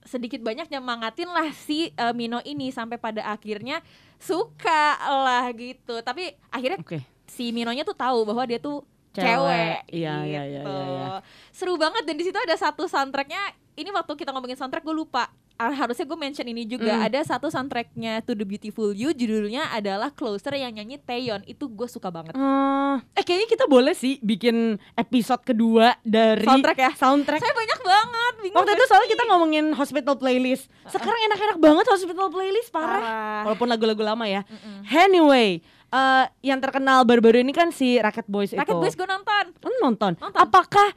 sedikit 0.00 0.40
banyak 0.40 0.66
nyemangatin 0.66 1.28
lah 1.28 1.52
si 1.52 1.92
eh, 1.92 2.12
Mino 2.12 2.40
ini 2.40 2.72
sampai 2.72 2.96
pada 2.96 3.20
akhirnya 3.26 3.84
suka 4.20 5.00
lah 5.00 5.48
gitu. 5.56 6.04
Tapi 6.04 6.36
akhirnya 6.52 6.78
Oke. 6.78 7.00
si 7.26 7.50
Minonya 7.50 7.82
tuh 7.82 7.96
tahu 7.96 8.28
bahwa 8.28 8.44
dia 8.44 8.60
tuh 8.60 8.84
Cewek. 9.10 9.26
cewek. 9.26 9.78
Iya, 9.90 10.14
iya, 10.22 10.42
iya, 10.46 10.62
gitu. 10.62 10.70
iya, 10.70 10.86
iya. 10.86 11.06
Seru 11.50 11.74
banget 11.74 12.06
dan 12.06 12.14
di 12.14 12.22
situ 12.22 12.38
ada 12.38 12.54
satu 12.54 12.86
soundtracknya. 12.86 13.58
Ini 13.74 13.90
waktu 13.90 14.12
kita 14.14 14.30
ngomongin 14.30 14.54
soundtrack 14.54 14.86
gue 14.86 14.94
lupa. 14.94 15.32
Ah, 15.60 15.76
harusnya 15.76 16.02
gue 16.02 16.16
mention 16.16 16.48
ini 16.48 16.64
juga 16.64 16.88
Mm. 16.90 17.04
ada 17.04 17.20
satu 17.20 17.52
soundtracknya 17.52 18.24
To 18.24 18.32
the 18.32 18.42
Beautiful 18.42 18.90
You 18.90 19.12
judulnya 19.12 19.68
adalah 19.68 20.08
Closer 20.08 20.56
yang 20.56 20.72
nyanyi 20.72 20.96
Taeyeon 20.96 21.44
itu 21.44 21.68
gue 21.68 21.84
suka 21.84 22.08
banget 22.08 22.32
Eh, 22.32 22.96
eh 23.12 23.20
kayaknya 23.20 23.44
kita 23.46 23.68
boleh 23.68 23.92
sih 23.92 24.16
bikin 24.20 24.80
episode 24.94 25.44
kedua 25.44 26.00
dari 26.00 26.40
Soundtrack 26.42 26.78
ya? 26.80 26.90
Soundtrack. 26.96 27.40
saya 27.40 27.52
banyak 27.52 27.80
banget 27.82 28.34
bingung 28.40 28.56
Waktu 28.56 28.72
itu 28.72 28.84
soalnya 28.88 29.08
kita 29.10 29.24
ngomongin 29.26 29.64
hospital 29.70 30.14
playlist. 30.16 30.64
Sekarang 30.86 31.20
enak-enak 31.28 31.58
banget 31.60 31.86
hospital 31.86 32.26
playlist 32.26 32.72
parah. 32.72 32.88
Parah. 32.96 33.42
Walaupun 33.44 33.68
lagu-lagu 33.68 34.00
lama 34.00 34.24
ya. 34.24 34.40
Mm-mm. 34.42 34.88
Anyway, 34.88 35.60
eh, 35.90 36.24
yang 36.40 36.56
terkenal 36.56 37.04
baru-baru 37.04 37.44
ini 37.44 37.52
kan 37.52 37.68
si 37.68 38.00
Rocket 38.00 38.24
Boys 38.24 38.56
Rocket 38.56 38.64
itu. 38.64 38.80
Boys 38.80 38.96
gue 38.96 39.04
nonton. 39.04 39.44
Nonton. 39.84 40.12
Nonton. 40.16 40.40
Apakah 40.40 40.88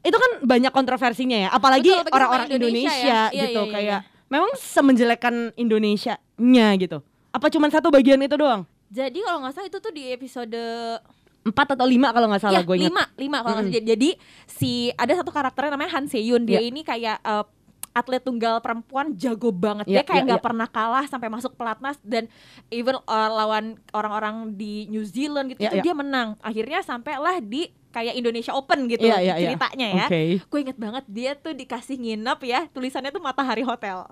itu 0.00 0.14
kan 0.14 0.30
banyak 0.42 0.70
kontroversinya 0.70 1.36
ya, 1.36 1.48
apalagi 1.50 1.90
orang-orang 2.08 2.48
Indonesia 2.48 2.88
Indonesia, 2.88 3.18
ya. 3.28 3.34
Iya, 3.34 3.42
gitu 3.50 3.60
iya, 3.60 3.66
iya, 3.66 3.74
kayak 3.74 4.00
memang 4.28 4.50
semenjelekan 4.54 5.34
Indonesia-nya 5.54 6.66
gitu. 6.78 6.98
Apa 7.28 7.50
cuma 7.50 7.66
satu 7.68 7.90
bagian 7.90 8.20
itu 8.20 8.36
doang? 8.36 8.62
Jadi 8.88 9.20
kalau 9.20 9.44
nggak 9.44 9.52
salah 9.52 9.68
itu 9.68 9.78
tuh 9.78 9.92
di 9.92 10.04
episode 10.08 10.56
Empat 11.38 11.78
atau 11.78 11.86
lima 11.88 12.12
kalau 12.12 12.28
nggak 12.28 12.42
salah 12.44 12.60
ya, 12.60 12.66
gue 12.66 12.76
ingat. 12.76 12.90
lima, 12.92 13.04
lima 13.16 13.36
kalau 13.40 13.54
nggak 13.62 13.72
salah. 13.72 13.88
Jadi 13.88 14.10
si 14.44 14.92
ada 14.92 15.12
satu 15.16 15.30
karakternya 15.32 15.78
namanya 15.78 15.96
Han 15.96 16.04
Seyun. 16.04 16.44
Dia 16.44 16.60
Iya. 16.60 16.68
ini 16.68 16.80
kayak 16.84 17.24
eh, 17.24 17.44
atlet 17.96 18.20
tunggal 18.20 18.60
perempuan 18.60 19.16
jago 19.16 19.48
banget. 19.48 19.88
Iya, 19.88 20.02
Dia 20.02 20.04
kayak 20.04 20.22
iya, 20.22 20.26
nggak 20.28 20.40
iya. 20.42 20.46
pernah 20.50 20.68
kalah 20.68 21.04
sampai 21.08 21.28
masuk 21.32 21.56
pelatnas 21.56 21.96
dan 22.04 22.28
even 22.68 23.00
eh, 23.00 23.30
lawan 23.32 23.80
orang-orang 23.96 24.52
di 24.54 24.90
New 24.92 25.06
Zealand 25.08 25.54
gitu 25.56 25.62
Iya, 25.62 25.70
tuh 25.72 25.78
iya. 25.80 25.84
dia 25.88 25.94
menang. 25.96 26.28
Akhirnya 26.44 26.84
sampailah 26.84 27.40
di 27.40 27.70
kayak 27.88 28.14
Indonesia 28.14 28.52
Open 28.52 28.84
gitu 28.86 29.02
Iya, 29.02 29.16
iya, 29.18 29.34
iya. 29.34 29.48
ceritanya 29.50 29.86
ya. 29.88 30.06
Oke. 30.06 30.20
Gue 30.44 30.58
inget 30.60 30.76
banget 30.76 31.04
dia 31.06 31.32
tuh 31.34 31.52
dikasih 31.52 31.96
nginep 31.96 32.38
ya 32.42 32.60
tulisannya 32.68 33.08
tuh 33.08 33.18
Matahari 33.18 33.62
Hotel. 33.62 34.04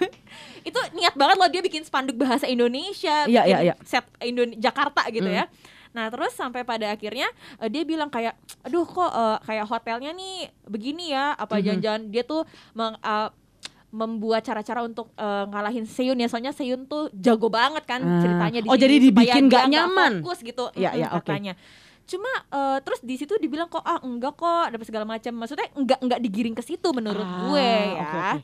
itu 0.68 0.78
niat 0.94 1.14
banget 1.14 1.36
loh 1.36 1.48
dia 1.48 1.60
bikin 1.60 1.82
spanduk 1.82 2.16
bahasa 2.16 2.46
Indonesia, 2.46 3.24
Iya, 3.24 3.42
bikin 3.42 3.50
iya, 3.50 3.58
iya. 3.62 3.74
set 3.82 4.04
Indone 4.20 4.56
Jakarta 4.56 5.04
gitu 5.08 5.26
Hmm. 5.26 5.36
ya. 5.36 5.44
Nah 5.90 6.06
terus 6.06 6.32
sampai 6.32 6.62
pada 6.62 6.86
akhirnya 6.88 7.28
eh, 7.56 7.66
dia 7.66 7.82
bilang 7.82 8.08
kayak, 8.08 8.32
aduh 8.62 8.84
kok 8.84 9.10
eh, 9.10 9.38
kayak 9.44 9.66
hotelnya 9.66 10.10
nih 10.12 10.36
begini 10.64 11.10
ya, 11.10 11.34
apa 11.34 11.58
jangan-jangan 11.60 12.08
dia 12.08 12.22
tuh 12.22 12.46
meng, 12.72 12.94
eh, 12.96 13.28
membuat 13.90 14.40
cara-cara 14.40 14.80
untuk 14.80 15.10
eh, 15.12 15.44
ngalahin 15.46 15.82
Seyun 15.82 16.14
ya 16.14 16.24
soalnya 16.24 16.50
Seyun 16.50 16.86
tuh 16.86 17.10
jago 17.12 17.50
banget 17.50 17.82
kan 17.84 17.98
Ah. 17.98 18.22
ceritanya 18.22 18.60
di 18.60 18.68
Oh, 18.70 18.72
sini 18.72 18.80
jadi 18.80 18.96
dibikin 19.02 19.44
nggak 19.44 19.66
nyaman? 19.68 20.12
fokus 20.20 20.40
gitu 20.40 20.70
Iya, 20.72 20.88
mm-mm, 20.88 21.00
iya, 21.00 21.08
oke. 21.12 21.26
Cuma 22.10 22.26
eh, 22.50 22.78
terus 22.82 22.98
di 23.00 23.14
situ 23.14 23.34
dibilang 23.36 23.66
kok 23.66 23.80
ah 23.80 24.02
enggak 24.02 24.34
kok 24.34 24.66
dapat 24.68 24.82
segala 24.82 25.06
macam 25.06 25.30
maksudnya 25.32 25.70
enggak 25.72 25.98
enggak 26.00 26.20
digiring 26.20 26.52
ke 26.52 26.60
situ 26.60 26.90
menurut 26.90 27.22
Ah, 27.22 27.46
gue 27.46 27.62
ya. 27.62 28.02
oke, 28.02 28.18
oke. 28.18 28.40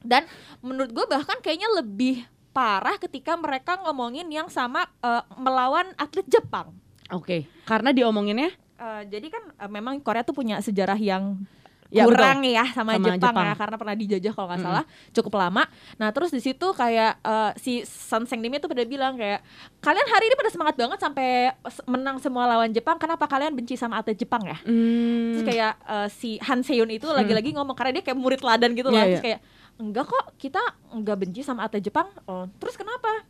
dan 0.00 0.22
menurut 0.60 0.90
gue 0.90 1.04
bahkan 1.04 1.36
kayaknya 1.38 1.68
lebih 1.74 2.22
parah 2.50 2.94
ketika 2.96 3.34
mereka 3.34 3.82
ngomongin 3.82 4.30
yang 4.30 4.46
sama 4.46 4.86
eh, 5.00 5.22
melawan 5.34 5.90
atlet 5.94 6.26
Jepang. 6.26 6.70
Oke, 7.10 7.50
karena 7.64 7.90
diomonginnya? 7.90 8.54
Eh, 8.76 9.02
jadi 9.06 9.26
kan 9.28 9.42
eh, 9.50 9.68
memang 9.68 9.98
Korea 9.98 10.22
tuh 10.22 10.32
punya 10.32 10.58
sejarah 10.58 10.96
yang 10.96 11.42
Ya, 11.90 12.06
kurang 12.06 12.46
ya 12.46 12.62
sama, 12.70 12.94
Sama 12.94 13.02
Jepang, 13.10 13.34
Jepang. 13.34 13.44
ya 13.44 13.54
karena 13.54 13.74
pernah 13.74 13.96
dijajah 13.98 14.30
kalau 14.30 14.46
nggak 14.46 14.62
salah 14.62 14.84
cukup 15.10 15.32
lama. 15.36 15.66
Nah 15.98 16.08
terus 16.10 16.30
di 16.30 16.38
situ 16.38 16.62
kayak 16.70 17.18
eh, 17.18 17.50
si 17.58 17.82
Sun 17.82 18.24
Sengnim 18.24 18.54
itu 18.54 18.64
pada 18.64 18.86
bilang 18.86 19.18
kayak 19.18 19.42
kalian 19.78 20.06
hari 20.06 20.24
ini 20.26 20.34
pada 20.34 20.50
semangat 20.50 20.74
banget 20.78 20.98
sampai 20.98 21.50
menang 21.84 22.16
semua 22.16 22.46
lawan 22.46 22.70
Jepang. 22.70 22.94
Kenapa 22.94 23.26
kalian 23.26 23.52
benci 23.52 23.74
sama 23.74 23.98
atlet 23.98 24.14
Jepang 24.14 24.38
ya? 24.40 24.54
hmm, 24.62 25.34
Terus 25.34 25.44
kayak 25.44 25.72
eh, 25.82 26.08
si 26.08 26.38
Han 26.40 26.62
Seyun 26.62 26.88
itu 26.88 27.10
lagi-lagi 27.10 27.50
ngomong 27.52 27.74
karena 27.74 27.98
dia 27.98 28.04
kayak 28.06 28.18
murid 28.18 28.38
teladan 28.38 28.70
gitu 28.72 28.86
lah. 28.88 29.02
Iya, 29.02 29.10
Terus 29.10 29.18
iya. 29.18 29.26
kayak 29.26 29.40
enggak 29.80 30.04
kok 30.06 30.24
kita 30.38 30.62
enggak 30.92 31.16
benci 31.18 31.40
sama 31.42 31.66
atlet 31.66 31.82
Jepang. 31.82 32.06
Oh, 32.24 32.46
terus 32.56 32.78
kenapa? 32.78 33.26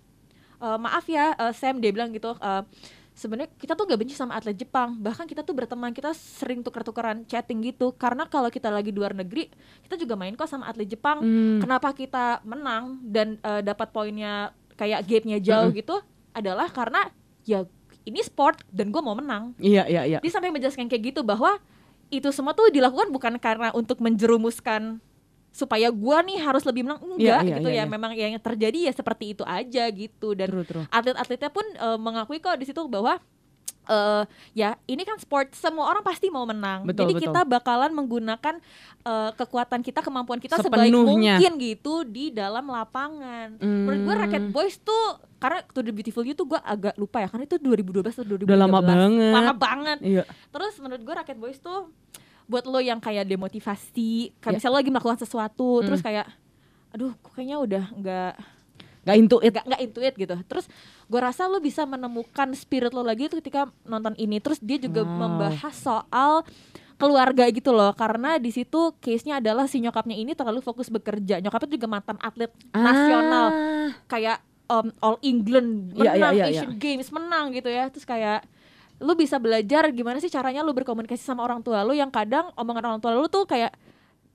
Eh, 0.60 0.76
maaf 0.76 1.08
ya 1.08 1.32
eh, 1.32 1.52
Sam 1.56 1.80
dia 1.80 1.88
bilang 1.88 2.12
gitu. 2.12 2.36
eh, 2.36 2.62
Sebenarnya 3.20 3.52
kita 3.60 3.76
tuh 3.76 3.84
gak 3.84 4.00
benci 4.00 4.16
sama 4.16 4.40
atlet 4.40 4.56
Jepang. 4.56 4.96
Bahkan 4.96 5.28
kita 5.28 5.44
tuh 5.44 5.52
berteman, 5.52 5.92
kita 5.92 6.16
sering 6.16 6.64
tuker-tukeran 6.64 7.28
chatting 7.28 7.60
gitu. 7.60 7.92
Karena 7.92 8.24
kalau 8.24 8.48
kita 8.48 8.72
lagi 8.72 8.88
di 8.88 8.96
luar 8.96 9.12
negeri, 9.12 9.52
kita 9.84 10.00
juga 10.00 10.16
main 10.16 10.32
kok 10.32 10.48
sama 10.48 10.64
atlet 10.72 10.88
Jepang. 10.88 11.20
hmm, 11.20 11.60
Kenapa 11.60 11.92
kita 11.92 12.40
menang 12.48 12.96
dan 13.04 13.36
eh, 13.44 13.60
dapat 13.60 13.92
poinnya 13.92 14.56
kayak 14.80 15.04
gap-nya 15.04 15.36
jauh 15.36 15.68
Mm-mm. 15.68 15.84
gitu? 15.84 16.00
Adalah 16.32 16.72
karena 16.72 17.12
ya 17.44 17.68
ini 18.08 18.20
sport 18.24 18.64
dan 18.72 18.88
gue 18.88 19.02
mau 19.02 19.16
menang 19.16 19.52
iya 19.60 19.84
iya 19.86 20.02
iya. 20.06 20.18
dia 20.20 20.32
sampai 20.32 20.52
menjelaskan 20.52 20.88
kayak 20.88 21.14
gitu 21.14 21.20
bahwa 21.20 21.60
itu 22.10 22.26
semua 22.34 22.56
tuh 22.56 22.72
dilakukan 22.74 23.12
bukan 23.14 23.38
karena 23.38 23.70
untuk 23.70 24.02
menjerumuskan 24.02 24.98
supaya 25.50 25.88
gua 25.88 26.20
nih 26.20 26.38
harus 26.38 26.62
lebih 26.62 26.82
menang 26.82 27.00
enggak 27.00 27.18
Iya, 27.18 27.36
iya, 27.42 27.56
gitu 27.56 27.68
iya, 27.68 27.76
ya 27.76 27.80
iya. 27.80 27.84
memang 27.86 28.10
yang 28.12 28.38
terjadi 28.38 28.78
ya 28.86 28.92
seperti 28.92 29.24
itu 29.32 29.42
aja 29.42 29.84
gitu 29.88 30.32
dan 30.32 30.46
True, 30.46 30.62
true. 30.62 30.84
atlet-atletnya 30.88 31.48
pun 31.48 31.66
eh, 31.66 31.98
mengakui 31.98 32.38
kok 32.38 32.54
di 32.54 32.64
situ 32.64 32.80
bahwa 32.84 33.18
eh 33.82 34.22
ya 34.52 34.78
ini 34.84 35.02
kan 35.02 35.16
sport 35.16 35.50
semua 35.52 35.88
orang 35.88 36.00
pasti 36.00 36.28
mau 36.28 36.44
menang 36.44 36.84
Betul, 36.84 37.02
jadi 37.02 37.12
betul. 37.12 37.24
kita 37.26 37.40
bakalan 37.44 37.90
menggunakan 37.90 38.62
eh, 39.02 39.30
kekuatan 39.34 39.80
kita 39.80 39.98
kemampuan 40.00 40.38
kita 40.38 40.56
sebaik 40.56 40.86
Sepenuhnya. 40.86 41.34
mungkin 41.34 41.52
gitu 41.58 42.04
di 42.04 42.30
dalam 42.30 42.62
lapangan 42.64 43.58
menurut 43.58 44.00
gua 44.00 44.14
Hmm. 44.14 44.22
Rocket 44.22 44.44
Boys 44.48 44.78
tuh 44.78 45.04
karena 45.36 45.64
To 45.66 45.80
The 45.80 45.90
Beautiful 45.90 46.22
You 46.22 46.34
tuh 46.34 46.46
gua 46.46 46.60
agak 46.62 46.94
lupa 46.94 47.18
ya 47.18 47.28
karena 47.28 47.44
itu 47.44 47.56
2012 47.56 48.06
atau 48.12 48.24
2013 48.28 48.46
Udah 48.46 48.58
lama 48.60 48.78
banget. 48.80 49.32
lama 49.34 49.54
banget 49.54 49.98
Iya. 50.00 50.22
Terus 50.46 50.72
menurut 50.78 51.00
gue 51.00 51.14
Rocket 51.16 51.36
Boys 51.36 51.58
tuh 51.58 51.90
buat 52.50 52.66
lo 52.66 52.82
yang 52.82 52.98
kayak 52.98 53.24
demotivasi, 53.24 54.34
kayak 54.36 54.52
Ya. 54.52 54.56
misalnya 54.58 54.74
lo 54.74 54.80
lagi 54.82 54.90
melakukan 54.90 55.18
sesuatu, 55.18 55.80
Mm. 55.80 55.84
terus 55.86 56.00
kayak, 56.02 56.26
aduh, 56.90 57.14
kok 57.16 57.30
kayaknya 57.32 57.56
udah 57.56 57.84
nggak 57.94 58.32
Gak 59.00 59.16
into 59.16 59.40
it. 59.40 59.54
nggak 59.54 59.64
nggak 59.64 59.80
into 59.80 60.00
it 60.02 60.14
gitu. 60.14 60.36
Terus 60.44 60.66
gue 61.06 61.20
rasa 61.22 61.46
lo 61.46 61.56
bisa 61.56 61.86
menemukan 61.86 62.52
spirit 62.52 62.92
lo 62.92 63.00
lagi 63.00 63.30
tuh 63.30 63.40
ketika 63.40 63.70
nonton 63.82 64.12
ini. 64.14 64.36
Terus 64.38 64.60
dia 64.60 64.76
juga 64.76 65.06
Wow. 65.06 65.16
membahas 65.16 65.72
soal 65.72 66.44
keluarga 66.96 67.48
gitu 67.48 67.72
loh 67.72 67.96
karena 67.96 68.36
di 68.36 68.52
situ 68.52 68.92
case-nya 69.00 69.40
adalah 69.40 69.64
si 69.64 69.80
nyokapnya 69.80 70.12
ini 70.12 70.36
terlalu 70.36 70.60
fokus 70.60 70.92
bekerja 70.92 71.40
nyokapnya 71.40 71.80
juga 71.80 71.88
mantan 71.88 72.20
atlet 72.20 72.52
nasional 72.76 73.46
Ah. 73.48 73.88
kayak 74.04 74.36
um, 74.68 74.92
All 75.00 75.16
England 75.24 75.96
Iya, 75.96 76.12
menang 76.12 76.34
iya, 76.36 76.44
iya, 76.46 76.60
Asian 76.60 76.76
Games 76.76 77.08
menang 77.08 77.56
gitu 77.56 77.72
ya 77.72 77.88
terus 77.88 78.04
kayak 78.04 78.44
lu 79.00 79.12
bisa 79.14 79.36
belajar 79.36 79.88
gimana 79.90 80.20
sih 80.20 80.28
caranya 80.28 80.60
lu 80.60 80.70
berkomunikasi 80.70 81.20
sama 81.20 81.40
orang 81.40 81.60
tua 81.60 81.80
lu 81.80 81.92
yang 81.92 82.08
kadang 82.08 82.52
omongan 82.54 82.84
orang 82.86 83.00
tua 83.00 83.12
lu 83.12 83.26
tuh 83.26 83.44
kayak 83.44 83.72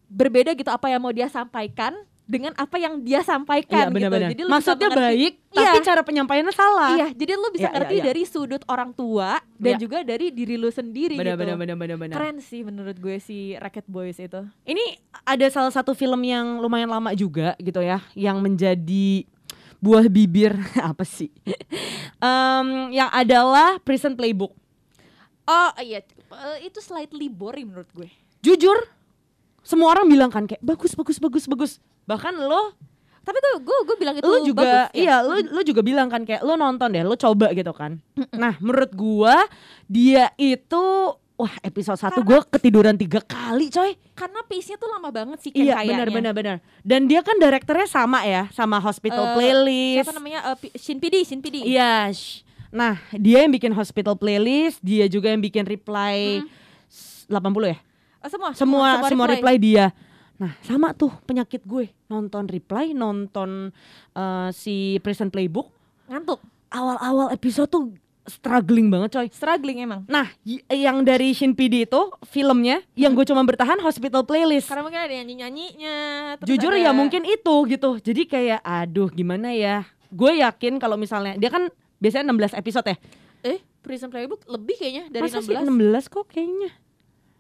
berbeda 0.06 0.54
gitu 0.54 0.68
apa 0.68 0.86
yang 0.88 1.00
mau 1.00 1.10
dia 1.10 1.26
sampaikan 1.26 1.94
dengan 2.26 2.58
apa 2.58 2.82
yang 2.82 3.06
dia 3.06 3.22
Iya 3.22 3.38
sampaikan 3.38 3.94
gitu 3.94 4.10
jadi 4.10 4.42
lu 4.42 4.50
Maksudnya 4.50 4.90
mengerti- 4.90 5.06
baik, 5.14 5.34
Iya. 5.46 5.62
tapi 5.62 5.78
cara 5.80 6.02
penyampaiannya 6.02 6.54
salah. 6.58 6.90
Iya, 6.98 7.08
jadi 7.14 7.32
lu 7.38 7.48
bisa 7.48 7.62
Iya, 7.62 7.70
iya, 7.70 7.76
ngerti 7.78 7.96
iya. 7.96 8.04
dari 8.04 8.22
sudut 8.26 8.62
orang 8.66 8.92
tua 8.92 9.38
dan 9.56 9.78
Iya. 9.78 9.82
juga 9.86 9.98
dari 10.02 10.34
diri 10.34 10.58
lu 10.58 10.74
sendiri 10.74 11.16
Benar, 11.16 11.38
gitu. 11.38 11.42
benar, 11.46 11.56
benar, 11.56 11.78
benar, 11.78 11.98
benar. 12.02 12.16
Keren 12.18 12.38
sih 12.42 12.66
menurut 12.66 12.98
gue 12.98 13.22
si 13.22 13.54
Rocket 13.54 13.86
Boys 13.86 14.18
itu. 14.18 14.42
Ini 14.66 14.86
ada 15.22 15.46
salah 15.54 15.70
satu 15.70 15.94
film 15.94 16.18
yang 16.20 16.58
lumayan 16.58 16.90
lama 16.90 17.14
juga 17.14 17.54
gitu 17.62 17.78
ya, 17.80 18.02
yang 18.18 18.42
menjadi 18.42 19.30
buah 19.80 20.06
bibir 20.08 20.56
apa 20.90 21.04
sih? 21.04 21.32
Em, 22.20 22.68
yang 22.92 23.10
adalah 23.12 23.78
Prison 23.82 24.16
Playbook. 24.16 24.54
Oh 25.46 25.72
iya, 25.78 26.02
eh, 26.02 26.58
itu 26.66 26.82
slightly 26.82 27.30
boring 27.30 27.70
menurut 27.70 27.90
gue. 27.94 28.10
Jujur, 28.42 28.78
semua 29.62 29.94
orang 29.94 30.10
bilang 30.10 30.34
kan 30.34 30.50
kayak 30.50 30.62
bagus, 30.62 30.98
bagus, 30.98 31.22
bagus, 31.22 31.46
bagus. 31.46 31.72
Bahkan 32.06 32.34
lo, 32.38 32.74
Tapi 33.26 33.42
gue 33.42 33.54
gue, 33.66 33.78
gue 33.90 33.98
bilang 33.98 34.16
itu 34.18 34.26
lo 34.26 34.38
juga, 34.46 34.62
bagus, 34.62 34.78
ya. 34.94 35.02
iya, 35.02 35.16
lo, 35.26 35.34
lo 35.34 35.62
juga 35.66 35.82
bilang 35.82 36.06
kan 36.14 36.22
kayak 36.22 36.46
lo 36.46 36.54
nonton 36.54 36.94
deh, 36.94 37.02
lo 37.02 37.18
coba 37.18 37.50
gitu 37.58 37.74
kan. 37.74 37.98
Nah, 38.38 38.54
menurut 38.62 38.94
gua 38.94 39.50
dia 39.90 40.30
itu, 40.38 40.86
wah 41.36 41.52
episode 41.62 41.96
1 41.96 42.12
Karena- 42.12 42.24
gua 42.24 42.40
ketiduran 42.44 42.96
tiga 42.96 43.20
kali 43.20 43.68
coy. 43.68 43.92
Karena 44.12 44.40
pace-nya 44.42 44.76
tuh 44.76 44.88
lama 44.88 45.10
banget 45.10 45.38
sih 45.40 45.52
Ken, 45.52 45.62
Iya 45.62 45.76
kayaknya. 45.78 45.92
benar 45.92 46.10
benar 46.10 46.34
benar. 46.34 46.58
Dan 46.82 47.06
dia 47.06 47.20
kan 47.20 47.36
direkturnya 47.36 47.86
sama 47.86 48.24
ya, 48.24 48.48
sama 48.50 48.80
Hospital 48.80 49.22
Eh, 49.22 49.34
Playlist. 49.34 49.98
Siapa 50.02 50.16
namanya? 50.16 50.40
Pi- 50.56 50.76
Shin 50.76 50.98
PD, 50.98 51.16
Shin 51.22 51.40
PD. 51.40 51.62
Iya. 51.62 52.08
sh- 52.10 52.44
Nah, 52.70 53.00
dia 53.14 53.40
yang 53.40 53.52
bikin 53.52 53.72
Hospital 53.72 54.16
Playlist, 54.16 54.80
dia 54.80 55.08
juga 55.08 55.28
yang 55.28 55.40
bikin 55.40 55.64
Reply 55.64 56.44
Hmm. 56.44 56.48
s- 56.86 57.24
80 57.26 57.72
ya. 57.72 57.78
Eh, 58.20 58.28
semua, 58.28 58.50
Semua 58.52 58.88
semua, 59.06 59.26
reply. 59.30 59.56
dia. 59.56 59.96
Nah, 60.36 60.52
sama 60.60 60.92
tuh 60.92 61.16
penyakit 61.24 61.64
gue. 61.64 61.88
Nonton 62.06 62.44
Reply, 62.46 62.92
nonton 62.92 63.72
eh, 64.12 64.50
si 64.52 64.76
Prison 65.00 65.28
Playbook. 65.28 65.72
Ngantuk, 66.08 66.40
Awal-awal 66.68 67.32
episode 67.32 67.70
tuh 67.70 67.96
struggling 68.26 68.88
banget 68.88 69.10
coy. 69.12 69.28
struggling 69.30 69.80
emang. 69.80 70.02
Nah, 70.06 70.28
y- 70.42 70.62
yang 70.68 71.02
dari 71.02 71.32
Shin 71.32 71.52
PD 71.52 71.86
itu 71.86 72.02
filmnya 72.26 72.82
yang 72.94 73.14
gue 73.14 73.24
cuma 73.24 73.42
bertahan 73.42 73.78
Hospital 73.80 74.22
Playlist. 74.22 74.68
Karena 74.68 74.82
mungkin 74.82 75.00
ada 75.00 75.14
nyanyi-nyanyinya. 75.14 75.96
terus 76.38 76.48
Jujur 76.48 76.72
ada- 76.72 76.82
ya 76.82 76.92
mungkin 76.92 77.22
itu 77.24 77.56
gitu. 77.68 77.90
Jadi 77.98 78.22
kayak 78.26 78.60
aduh 78.60 79.08
gimana 79.08 79.50
ya. 79.50 79.86
Gue 80.08 80.40
yakin 80.40 80.78
kalau 80.78 80.96
misalnya 80.96 81.36
dia 81.36 81.48
kan 81.48 81.70
biasanya 81.98 82.28
16 82.28 82.54
episode 82.54 82.88
ya. 82.88 82.98
Eh, 83.42 83.60
Prison 83.80 84.10
Playbook 84.10 84.42
lebih 84.46 84.74
kayaknya 84.76 85.06
dari 85.08 85.22
Masa 85.22 85.38
sih 85.40 85.54
16. 85.54 85.70
16 86.02 86.06
kok 86.08 86.26
kayaknya. 86.26 86.74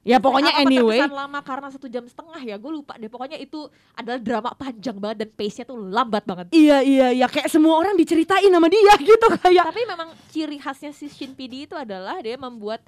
Ya 0.06 0.22
pokoknya 0.22 0.54
Apa 0.54 0.70
anyway. 0.70 1.02
lama 1.02 1.42
karena 1.42 1.74
satu 1.74 1.90
jam 1.90 2.06
setengah 2.06 2.38
ya 2.38 2.56
gue 2.56 2.70
lupa 2.70 2.94
deh 2.94 3.10
pokoknya 3.10 3.42
itu 3.42 3.66
adalah 3.92 4.22
drama 4.22 4.54
panjang 4.54 4.94
banget 4.96 5.26
dan 5.26 5.30
pace 5.34 5.58
nya 5.58 5.66
tuh 5.66 5.82
lambat 5.82 6.22
banget 6.22 6.46
Iya 6.54 6.78
iya 6.80 7.08
iya 7.10 7.26
kayak 7.26 7.50
semua 7.50 7.74
orang 7.74 7.98
diceritain 7.98 8.46
sama 8.46 8.70
dia 8.70 8.94
gitu 9.02 9.28
kayak. 9.36 9.66
tapi 9.66 9.82
memang 9.82 10.14
ciri 10.30 10.62
khasnya 10.62 10.94
si 10.94 11.10
Shin 11.10 11.34
PD 11.34 11.66
itu 11.66 11.74
adalah 11.74 12.22
dia 12.22 12.38
membuat 12.38 12.86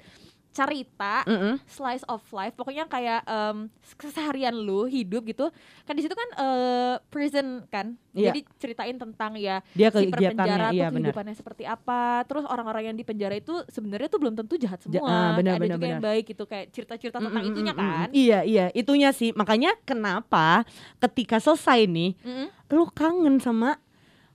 cerita 0.50 1.22
Mm-mm. 1.22 1.60
slice 1.64 2.02
of 2.04 2.24
life 2.28 2.52
pokoknya 2.52 2.84
kayak 2.84 3.22
em, 3.22 3.68
keseharian 3.94 4.52
lu 4.52 4.84
hidup 4.84 5.22
gitu 5.22 5.52
kan 5.82 5.92
di 5.92 6.00
situ 6.00 6.12
kan 6.12 6.28
eh, 6.36 6.94
prison 7.08 7.64
kan 7.66 7.94
Iya. 8.10 8.34
jadi 8.34 8.40
ceritain 8.58 8.96
tentang 8.96 9.38
ya 9.38 9.62
Dia 9.70 9.88
si 9.88 10.10
kegiatannya 10.10 10.10
perpenjara 10.34 10.66
iya 10.68 10.86
tuh 10.86 10.98
kehidupannya 10.98 11.34
seperti 11.34 11.62
apa 11.62 12.00
terus 12.24 12.42
orang-orang 12.44 12.90
yang 12.90 12.96
di 12.96 13.06
penjara 13.06 13.30
itu 13.32 13.62
sebenarnya 13.68 14.08
tuh 14.08 14.18
belum 14.18 14.34
tentu 14.34 14.58
jahat 14.58 14.82
Ja- 14.82 14.98
semua 14.98 15.06
ah, 15.06 15.30
benar, 15.32 15.54
ada 15.54 15.62
benar, 15.62 15.76
juga 15.76 15.86
yang 15.86 16.02
benar. 16.02 16.08
baik 16.10 16.24
gitu 16.26 16.42
kayak 16.42 16.66
cerita-cerita 16.68 17.16
tentang 17.16 17.30
Mm-mm, 17.38 17.52
itunya 17.54 17.72
mm-mm, 17.72 17.86
kan 17.94 18.08
mm-mm. 18.08 18.18
Iya, 18.18 18.38
iya, 18.42 18.64
itunya 18.72 19.10
sih. 19.12 19.30
Makanya 19.32 19.70
kenapa 19.82 20.66
ketika 20.98 21.38
selesai 21.38 21.86
nih, 21.86 22.18
Mm-mm. 22.18 22.46
lu 22.68 22.90
kangen 22.90 23.38
sama 23.38 23.78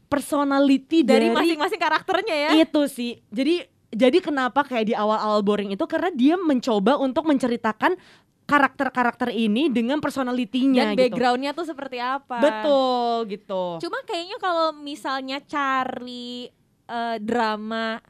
personality 0.08 1.02
dari, 1.02 1.28
masing-masing 1.28 1.82
karakternya 1.82 2.36
ya 2.38 2.50
itu 2.62 2.82
sih. 2.86 3.12
Jadi 3.28 3.66
jadi 3.94 4.18
kenapa 4.20 4.66
kayak 4.66 4.92
di 4.92 4.96
awal-awal 4.98 5.46
boring 5.46 5.72
itu 5.72 5.86
karena 5.86 6.10
dia 6.12 6.36
mencoba 6.36 6.98
untuk 6.98 7.30
menceritakan 7.30 7.96
karakter-karakter 8.44 9.32
ini 9.32 9.72
dengan 9.72 10.04
personalitinya 10.04 10.92
dan 10.92 11.00
gitu. 11.00 11.02
backgroundnya 11.16 11.52
tuh 11.56 11.64
seperti 11.64 11.98
apa 12.04 12.44
Betul 12.44 13.32
gitu. 13.32 13.80
Cuma 13.80 14.04
kayaknya 14.04 14.38
kalau 14.44 14.76
misalnya 14.76 15.40
cari 15.40 16.52
eh, 16.92 17.18
drama 17.24 18.04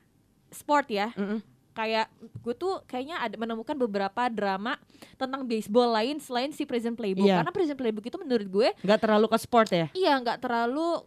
sport 0.49 0.87
ya, 0.89 1.09
Mm-mm. 1.13 1.41
Kayak 1.73 2.05
gue 2.39 2.53
tuh 2.53 2.85
kayaknya 2.85 3.17
ada 3.17 3.33
menemukan 3.33 3.73
beberapa 3.75 4.29
drama 4.29 4.77
tentang 5.13 5.41
baseball 5.43 5.89
lain 5.91 6.17
selain 6.17 6.49
si 6.49 6.63
Prison 6.63 6.93
Playbook. 6.93 7.25
Iya. 7.25 7.41
Karena 7.41 7.49
Prison 7.49 7.73
Playbook 7.73 8.05
itu 8.05 8.15
menurut 8.15 8.45
gue 8.45 8.69
Nggak 8.79 8.99
terlalu 8.99 9.25
ke 9.25 9.37
sport 9.37 9.69
ya? 9.69 9.87
iya 9.91 10.13
nggak 10.15 10.37
terlalu 10.39 11.01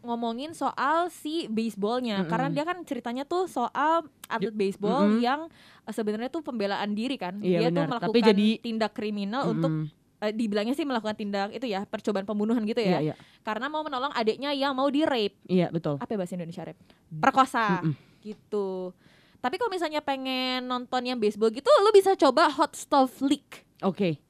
ngomongin 0.00 0.50
soal 0.52 1.10
si 1.10 1.46
baseballnya, 1.46 2.22
Mm-mm. 2.22 2.30
karena 2.30 2.48
dia 2.48 2.62
kan 2.62 2.78
ceritanya 2.82 3.22
tuh 3.22 3.46
soal 3.46 4.06
atlet 4.26 4.54
baseball 4.54 5.04
Mm-mm. 5.04 5.20
yang 5.20 5.40
eh, 5.82 5.92
sebenarnya 5.92 6.30
tuh 6.30 6.40
pembelaan 6.40 6.94
diri 6.94 7.18
kan. 7.18 7.36
Iya, 7.38 7.58
dia 7.58 7.68
tuh 7.68 7.82
benar. 7.82 7.88
melakukan 7.90 8.14
Tapi 8.14 8.20
jadi- 8.24 8.56
tindak 8.58 8.92
kriminal 8.92 9.50
untuk 9.50 9.74
Mm-mm. 9.74 10.22
eh, 10.22 10.30
dibilangnya 10.30 10.72
sih 10.72 10.86
melakukan 10.86 11.18
tindak 11.18 11.50
itu 11.50 11.66
ya 11.66 11.82
percobaan 11.82 12.22
pembunuhan 12.22 12.62
gitu 12.62 12.78
ya. 12.78 13.02
iya. 13.02 13.14
Karena 13.42 13.66
mau 13.66 13.82
menolong 13.82 14.10
adiknya 14.12 14.54
yang 14.54 14.70
mau 14.70 14.86
di 14.86 15.02
rape 15.02 15.34
Iya, 15.44 15.66
betul. 15.68 15.98
apa 15.98 16.06
ya 16.06 16.16
bahasa 16.16 16.34
Indonesia 16.34 16.62
rap 16.62 16.78
perkosa 17.12 17.82
Mm-mm. 17.82 17.94
gitu 18.22 18.94
tapi 19.42 19.58
kalau 19.58 19.68
misalnya 19.68 19.98
pengen 19.98 20.62
nonton 20.62 21.02
yang 21.04 21.18
baseball 21.18 21.50
gitu 21.50 21.66
lu 21.66 21.90
bisa 21.90 22.14
coba 22.14 22.46
Hot 22.48 22.72
Stuff 22.72 23.18
League 23.20 23.66
Oke. 23.80 24.22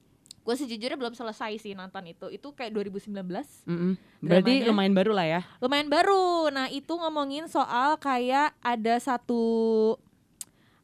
gue 0.43 0.55
sejujurnya 0.57 0.97
belum 0.97 1.13
selesai 1.13 1.55
sih 1.57 1.71
nonton 1.71 2.03
itu 2.09 2.27
itu 2.29 2.49
kayak 2.51 2.73
2019 2.75 3.15
Mm-mm. 3.63 3.93
Berarti 4.19 4.53
Dramanya. 4.57 4.67
lumayan 4.67 4.93
baru 4.93 5.13
lah 5.13 5.27
ya. 5.29 5.41
lumayan 5.59 5.87
baru 5.87 6.25
nah 6.49 6.67
itu 6.67 6.91
ngomongin 6.91 7.47
soal 7.47 7.95
kayak 7.97 8.51
ada 8.59 8.95
satu 8.97 9.95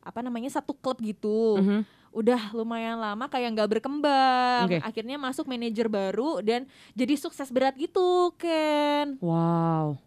apa 0.01 0.21
namanya 0.21 0.53
satu 0.53 0.73
klub 0.73 0.97
gitu 0.99 1.57
Mhm. 1.57 1.81
udah 2.11 2.41
lumayan 2.53 2.97
lama 2.97 3.27
kayak 3.27 3.53
nggak 3.53 3.71
berkembang 3.71 4.65
Oke. 4.67 4.79
akhirnya 4.81 5.17
masuk 5.17 5.45
manajer 5.45 5.87
baru 5.87 6.41
dan 6.41 6.65
jadi 6.93 7.15
sukses 7.15 7.49
berat 7.49 7.75
gitu 7.75 8.31
Ken 8.35 9.19
Wow. 9.19 10.01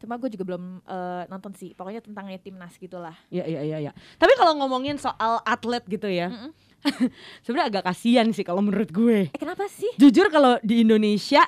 Cuma 0.00 0.16
gue 0.16 0.32
juga 0.32 0.48
belum 0.48 0.80
eh, 0.80 1.22
nonton 1.28 1.52
sih 1.52 1.76
pokoknya 1.76 2.00
tentangnya 2.00 2.40
timnas 2.40 2.72
gitulah 2.74 3.12
Iya 3.28 3.44
iya 3.44 3.60
iya 3.60 3.78
iya. 3.84 3.92
Tapi 4.16 4.32
kalau 4.32 4.56
ngomongin 4.56 4.96
soal 4.96 5.44
atlet 5.44 5.84
gitu 5.84 6.08
ya, 6.08 6.32
Mm-mm. 6.32 6.50
sebenarnya 7.44 7.68
agak 7.68 7.84
kasihan 7.92 8.24
sih 8.32 8.40
kalau 8.40 8.64
menurut 8.64 8.88
gue. 8.88 9.28
Eh 9.28 9.36
kenapa 9.36 9.68
sih? 9.68 9.92
Jujur 10.00 10.32
kalau 10.32 10.56
di 10.64 10.80
Indonesia, 10.80 11.44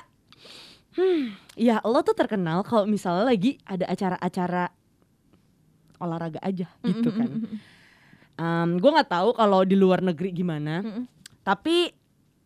hmm, 0.93 1.33
ya 1.57 1.81
lo 1.81 2.05
tuh 2.05 2.13
terkenal 2.13 2.61
kalau 2.61 2.85
misalnya 2.85 3.25
lagi 3.25 3.57
ada 3.65 3.89
acara-acara 3.89 4.69
olahraga 5.97 6.37
aja 6.45 6.69
gitu 6.85 7.09
kan. 7.09 7.29
Em, 8.33 8.69
gue 8.77 8.89
nggak 8.93 9.09
tahu 9.09 9.29
kalau 9.33 9.65
di 9.65 9.73
luar 9.73 10.05
negeri 10.05 10.29
gimana, 10.29 10.85
Mm-mm. 10.85 11.05
tapi 11.41 11.89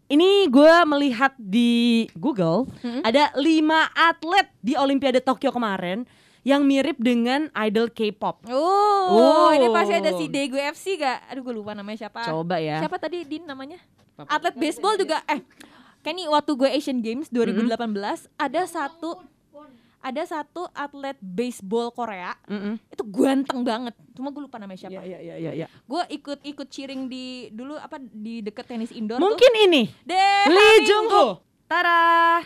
ini 0.08 0.48
gue 0.48 0.74
melihat 0.88 1.36
di 1.36 2.08
Google 2.14 2.64
Mm-mm. 2.80 3.04
ada 3.04 3.32
lima 3.36 3.88
atlet 3.92 4.48
di 4.60 4.74
Olimpiade 4.74 5.20
Tokyo 5.20 5.52
kemarin 5.52 6.08
yang 6.42 6.64
mirip 6.64 6.96
dengan 6.96 7.52
idol 7.60 7.92
K-pop. 7.92 8.48
Oh, 8.48 9.12
Oh. 9.12 9.50
ini 9.52 9.68
pasti 9.68 9.94
ada 9.94 10.16
si 10.16 10.32
Daegu 10.32 10.56
FC 10.56 10.96
gak? 10.96 11.28
Aduh 11.28 11.44
gue 11.44 11.52
lupa 11.54 11.76
namanya 11.76 12.08
siapa. 12.08 12.24
Coba 12.24 12.56
ya. 12.58 12.80
Siapa 12.80 12.96
tadi 12.96 13.28
Din 13.28 13.44
namanya? 13.44 13.84
Atlet 14.18 14.56
baseball 14.56 14.96
juga 14.96 15.20
eh 15.28 15.44
Kenny 16.02 16.24
waktu 16.24 16.56
gue 16.56 16.70
Asian 16.72 17.04
Games 17.04 17.28
2018 17.28 17.78
ada 18.34 18.62
satu 18.64 19.20
ada 20.02 20.24
satu 20.24 20.70
atlet 20.72 21.18
baseball 21.20 21.90
Korea 21.92 22.38
Mm-mm. 22.48 22.78
itu 22.90 23.04
ganteng 23.08 23.62
banget. 23.66 23.94
Cuma 24.14 24.30
gue 24.32 24.44
lupa 24.46 24.58
namanya 24.62 24.88
siapa. 24.88 25.02
iya 25.04 25.20
iya 25.20 25.36
iya. 25.38 25.52
iya. 25.64 25.68
Gue 25.86 26.04
ikut 26.14 26.40
ikut 26.46 26.68
cheering 26.70 27.10
di 27.10 27.50
dulu 27.52 27.76
apa 27.76 28.00
di 28.00 28.46
deket 28.46 28.66
tenis 28.70 28.94
indoor 28.94 29.18
tuh. 29.20 29.24
Mungkin 29.26 29.52
ini 29.68 29.90
Deh, 30.06 30.46
Lee 30.50 30.86
Jung 30.86 31.08
Ho. 31.12 31.42
Tara. 31.68 32.42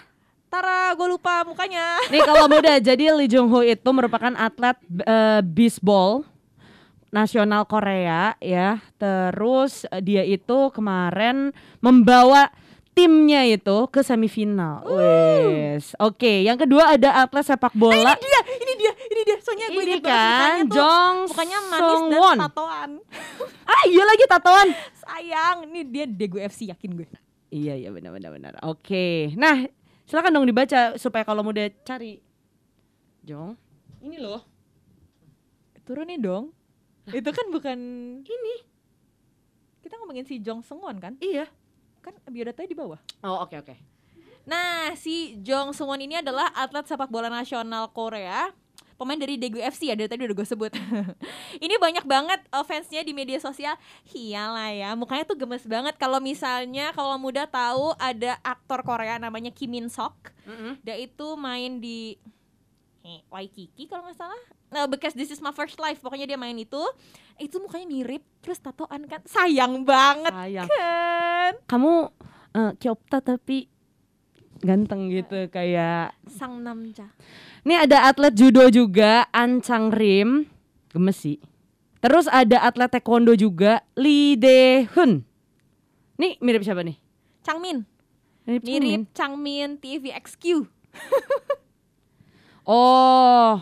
Tara, 0.51 0.91
gue 0.99 1.07
lupa 1.07 1.47
mukanya. 1.47 1.95
Nih 2.11 2.27
kalau 2.27 2.51
muda 2.51 2.75
jadi 2.75 3.15
Lee 3.15 3.31
Jung 3.31 3.47
Ho 3.47 3.63
itu 3.63 3.89
merupakan 3.95 4.35
atlet 4.35 4.75
eh, 5.07 5.39
baseball 5.45 6.27
nasional 7.13 7.63
Korea 7.67 8.35
ya. 8.43 8.83
Terus 8.99 9.87
eh, 9.87 10.01
dia 10.03 10.23
itu 10.27 10.71
kemarin 10.75 11.55
membawa 11.79 12.51
timnya 13.01 13.41
itu 13.49 13.77
ke 13.89 14.05
semifinal. 14.05 14.85
Wes. 14.85 15.97
Oke, 15.97 16.45
yang 16.45 16.53
kedua 16.53 16.93
ada 16.93 17.25
atlet 17.25 17.41
sepak 17.41 17.73
bola. 17.73 18.13
Dia, 18.13 18.41
ini 18.61 18.73
dia, 18.77 18.93
ini 18.93 19.21
dia. 19.25 19.37
Soalnya 19.41 19.67
gue 19.73 19.83
Ini 19.89 19.97
kan. 20.05 20.69
Jong 20.69 21.15
Mukanya 21.25 21.59
manis 21.65 21.81
Song 21.81 22.05
dan 22.13 22.19
Won. 22.21 22.37
tatoan. 22.45 22.91
Ah, 23.71 23.87
iya 23.87 24.03
lagi 24.03 24.25
tatoan. 24.27 24.67
Sayang, 24.99 25.57
ini 25.71 25.81
dia 25.87 26.05
Daegu 26.05 26.37
FC 26.37 26.69
yakin 26.69 26.91
gue. 26.93 27.07
Iya 27.49 27.73
iya 27.73 27.89
benar 27.89 28.13
benar 28.13 28.29
benar. 28.35 28.53
Oke. 28.67 29.31
Nah, 29.33 29.65
silakan 30.05 30.37
dong 30.37 30.45
dibaca 30.45 30.99
supaya 31.01 31.23
kalau 31.25 31.41
muda 31.41 31.65
cari. 31.81 32.21
Jong. 33.25 33.55
Ini 34.05 34.21
loh. 34.21 34.43
Turunin 35.87 36.21
dong. 36.21 36.53
Itu 37.09 37.31
kan 37.33 37.49
bukan 37.49 37.79
ini. 38.21 38.55
Kita 39.81 39.97
ngomongin 39.97 40.27
si 40.27 40.37
Jong 40.37 40.61
Seungwon 40.61 41.01
kan? 41.01 41.17
Iya. 41.17 41.49
Kan 42.01 42.13
biodatanya 42.27 42.69
di 42.69 42.77
bawah. 42.77 42.99
Oh, 43.21 43.45
oke 43.45 43.55
oke. 43.61 43.75
Nah, 44.45 44.97
si 44.97 45.37
Jong 45.45 45.73
Seungwon 45.73 46.01
ini 46.01 46.17
adalah 46.17 46.49
atlet 46.57 46.85
sepak 46.89 47.13
bola 47.13 47.29
nasional 47.29 47.93
Korea. 47.93 48.49
Pemain 48.97 49.17
dari 49.17 49.33
Daegu 49.33 49.57
FC 49.57 49.89
ya, 49.89 49.97
dari 49.97 50.05
tadi 50.05 50.29
udah 50.29 50.37
gue 50.37 50.45
sebut. 50.45 50.69
ini 51.65 51.73
banyak 51.81 52.05
banget 52.05 52.37
uh, 52.53 52.61
fansnya 52.61 53.01
di 53.01 53.17
media 53.17 53.41
sosial. 53.41 53.73
Iyalah 54.13 54.69
ya, 54.69 54.89
mukanya 54.93 55.25
tuh 55.25 55.37
gemes 55.37 55.65
banget. 55.65 55.97
Kalau 55.97 56.21
misalnya 56.21 56.93
kalau 56.93 57.17
muda 57.17 57.49
tahu 57.49 57.97
ada 57.97 58.37
aktor 58.45 58.85
Korea 58.85 59.17
namanya 59.17 59.49
Kim 59.49 59.73
Min 59.73 59.89
Sok. 59.89 60.29
Dia 60.85 61.01
itu 61.01 61.33
main 61.33 61.81
di 61.81 62.13
eh, 63.01 63.25
Waikiki 63.33 63.89
kalau 63.89 64.05
nggak 64.05 64.21
salah. 64.21 64.43
Nah, 64.71 64.87
bekas 64.87 65.11
This 65.11 65.35
Is 65.35 65.43
My 65.43 65.51
First 65.51 65.75
Life, 65.77 65.99
pokoknya 65.99 66.23
dia 66.23 66.39
main 66.39 66.55
itu. 66.55 66.79
Itu 67.35 67.59
mukanya 67.59 67.91
mirip, 67.91 68.23
terus 68.39 68.55
tatoan 68.57 69.03
kan. 69.03 69.19
Sayang 69.27 69.83
banget 69.83 70.31
Sayang. 70.31 70.67
kan. 70.71 71.53
Kamu 71.67 71.91
eh, 72.55 72.71
Kyopta 72.79 73.19
tapi 73.19 73.67
ganteng 74.63 75.11
gitu 75.11 75.51
kayak 75.51 76.15
Sang 76.31 76.63
Namja. 76.63 77.11
Ini 77.67 77.83
ada 77.83 78.07
atlet 78.07 78.31
judo 78.31 78.71
juga 78.71 79.27
An 79.35 79.59
Chang 79.61 79.93
Rim 79.93 80.49
Gemes 80.89 81.17
sih 81.17 81.37
Terus 82.01 82.25
ada 82.25 82.65
atlet 82.65 82.89
taekwondo 82.89 83.33
juga 83.33 83.85
Lee 83.93 84.33
De 84.33 84.85
Hun 84.97 85.21
Nih 86.17 86.37
mirip 86.41 86.61
siapa 86.61 86.81
nih? 86.81 86.97
Changmin. 87.41 87.85
Mirip, 88.45 88.61
Changmin. 88.61 88.81
mirip 88.81 89.01
Changmin 89.13 89.69
TVXQ. 89.77 90.43
Oh 92.61 93.57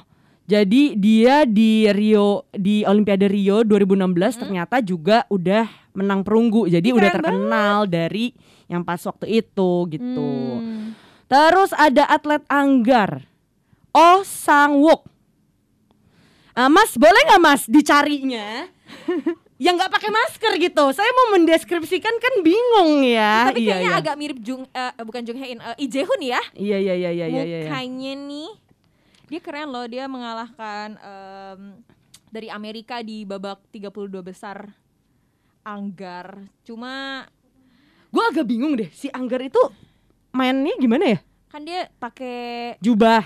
jadi 0.49 0.97
dia 0.97 1.45
di 1.45 1.85
Rio 1.93 2.49
di 2.49 2.81
Olimpiade 2.81 3.29
Rio 3.29 3.61
2016 3.61 4.41
ternyata 4.41 4.81
juga 4.81 5.29
udah 5.29 5.69
menang 5.93 6.25
perunggu 6.25 6.65
jadi 6.65 6.89
Ih, 6.89 6.97
udah 6.97 7.09
keren 7.13 7.21
terkenal 7.21 7.77
dari 7.85 8.33
yang 8.65 8.81
pas 8.81 9.01
waktu 9.05 9.45
itu 9.45 9.71
gitu. 9.93 10.29
Hmm. 10.57 10.97
Terus 11.29 11.69
ada 11.77 12.09
atlet 12.09 12.41
anggar 12.49 13.29
Oh 13.93 14.25
Sang 14.25 14.81
Wook 14.81 15.05
Ah, 16.57 16.67
Mas 16.67 16.97
boleh 16.97 17.21
nggak 17.29 17.41
Mas 17.45 17.63
dicarinya 17.69 18.65
yang 19.63 19.77
nggak 19.77 19.91
pakai 19.93 20.09
masker 20.09 20.53
gitu 20.57 20.85
saya 20.97 21.11
mau 21.13 21.37
mendeskripsikan 21.37 22.15
kan 22.17 22.33
bingung 22.41 23.05
ya 23.05 23.53
Tapi 23.53 23.63
iya, 23.63 23.77
kayaknya 23.77 23.91
iya. 23.93 24.01
agak 24.01 24.15
mirip 24.17 24.39
Jung 24.41 24.65
eh, 24.65 24.91
bukan 25.05 25.21
Jung 25.23 25.37
Hae 25.37 25.53
In, 25.53 25.59
eh, 25.61 25.75
Lee 25.77 25.87
Jae 25.87 26.03
Hoon 26.09 26.21
ya. 26.25 26.41
iya 26.57 26.77
iya 26.81 26.95
iya 26.97 27.11
iya 27.13 27.27
iya, 27.27 27.43
iya. 27.45 27.59
Mukanya 27.69 28.13
nih 28.25 28.49
dia 29.29 29.39
keren 29.39 29.69
loh, 29.69 29.85
dia 29.85 30.05
mengalahkan 30.05 30.97
em, 30.97 31.61
dari 32.27 32.49
Amerika 32.49 32.99
di 32.99 33.23
babak 33.23 33.61
32 33.69 33.89
besar 34.21 34.73
Anggar. 35.61 36.49
Cuma 36.63 37.23
gue 38.09 38.23
agak 38.25 38.41
bingung 38.43 38.73
deh 38.73 38.89
si 38.89 39.05
anggar 39.07 39.37
itu 39.39 39.61
mainnya 40.31 40.73
gimana 40.75 41.05
ya 41.07 41.19
kan 41.45 41.61
dia 41.61 41.93
pakai 41.95 42.73
jubah 42.79 43.21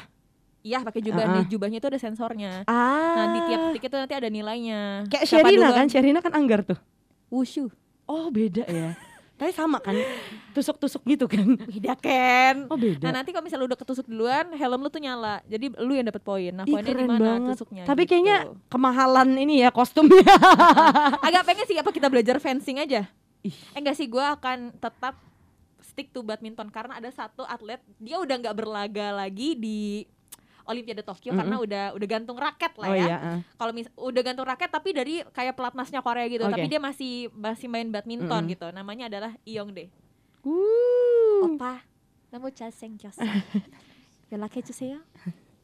iya 0.59 0.79
pakai 0.79 0.99
jubah 1.01 1.23
Ah. 1.23 1.33
di 1.37 1.47
jubahnya 1.49 1.77
itu 1.77 1.87
ada 1.87 1.95
sensornya. 1.97 2.63
ah 2.65 3.15
Nah, 3.15 3.25
di 3.31 3.39
tiap 3.45 3.61
titik 3.69 3.83
itu 3.85 3.95
nanti 3.97 4.11
ada 4.13 4.27
nilainya. 4.27 5.07
kayak 5.07 5.23
Siapa 5.23 5.39
Sherina 5.45 5.55
duluan- 5.61 5.75
kan 5.77 5.85
Sherina 5.87 6.19
kan 6.19 6.33
anggar 6.33 6.63
tuh 6.63 6.75
Wushu. 7.27 7.71
Oh 8.03 8.27
beda 8.27 8.63
ya. 8.65 8.99
Tapi 9.43 9.51
sama 9.51 9.83
kan, 9.83 9.91
tusuk-tusuk 10.55 11.03
gitu 11.03 11.27
kan. 11.27 11.43
Beda 11.75 11.99
Ken. 11.99 12.71
Oh 12.71 12.79
beda. 12.79 13.11
Nah 13.11 13.19
nanti 13.19 13.35
kalau 13.35 13.43
misalnya 13.43 13.67
lu 13.67 13.67
udah 13.67 13.79
ketusuk 13.83 14.07
duluan, 14.07 14.55
helm 14.55 14.79
lu 14.79 14.87
tuh 14.87 15.03
nyala. 15.03 15.43
Jadi 15.51 15.75
lu 15.83 15.91
yang 15.91 16.07
dapat 16.07 16.23
poin. 16.23 16.55
Nah 16.55 16.63
poinnya 16.63 16.95
di 16.95 17.03
mana 17.03 17.51
tusuknya? 17.51 17.83
Tapi 17.83 18.07
gitu. 18.07 18.15
kayaknya 18.15 18.37
kemahalan 18.71 19.35
ini 19.35 19.67
ya 19.67 19.69
kostumnya. 19.75 20.23
agak 21.27 21.43
pengen 21.43 21.65
sih 21.67 21.75
apa 21.75 21.91
kita 21.91 22.07
belajar 22.07 22.39
fencing 22.39 22.79
aja. 22.79 23.03
Ih. 23.43 23.57
Eh 23.75 23.79
enggak 23.83 23.99
sih, 23.99 24.07
gua 24.07 24.39
akan 24.39 24.71
tetap 24.79 25.19
stick 25.83 26.15
to 26.15 26.23
badminton 26.23 26.71
karena 26.71 27.03
ada 27.03 27.11
satu 27.11 27.43
atlet 27.43 27.83
dia 27.99 28.15
udah 28.15 28.39
nggak 28.39 28.55
berlaga 28.55 29.11
lagi 29.11 29.59
di 29.59 30.07
Olimpiade 30.63 31.03
Tokyo 31.03 31.31
mm 31.31 31.33
-hmm. 31.33 31.39
karena 31.39 31.55
udah 31.59 31.83
udah 31.95 32.07
gantung 32.07 32.37
raket 32.39 32.73
lah 32.79 32.89
oh, 32.89 32.95
ya. 32.95 33.05
Iya, 33.05 33.17
uh. 33.19 33.39
Kalau 33.59 33.71
udah 34.11 34.21
gantung 34.23 34.47
raket 34.47 34.69
tapi 34.71 34.89
dari 34.95 35.23
kayak 35.35 35.53
pelatnasnya 35.55 35.99
Korea 35.99 36.25
gitu, 36.31 36.47
okay. 36.47 36.53
tapi 36.55 36.67
dia 36.71 36.81
masih 36.81 37.13
masih 37.35 37.67
main 37.67 37.87
badminton 37.91 38.27
mm 38.27 38.39
-hmm. 38.47 38.53
gitu. 38.55 38.67
Namanya 38.71 39.11
adalah 39.11 39.31
Iong 39.43 39.75
De. 39.75 39.91
Opa, 41.43 41.83
kamu 42.31 42.51
jaseng 42.51 42.95
jaseng. 42.99 43.27
Yolake 44.31 44.65
ya? 44.65 44.99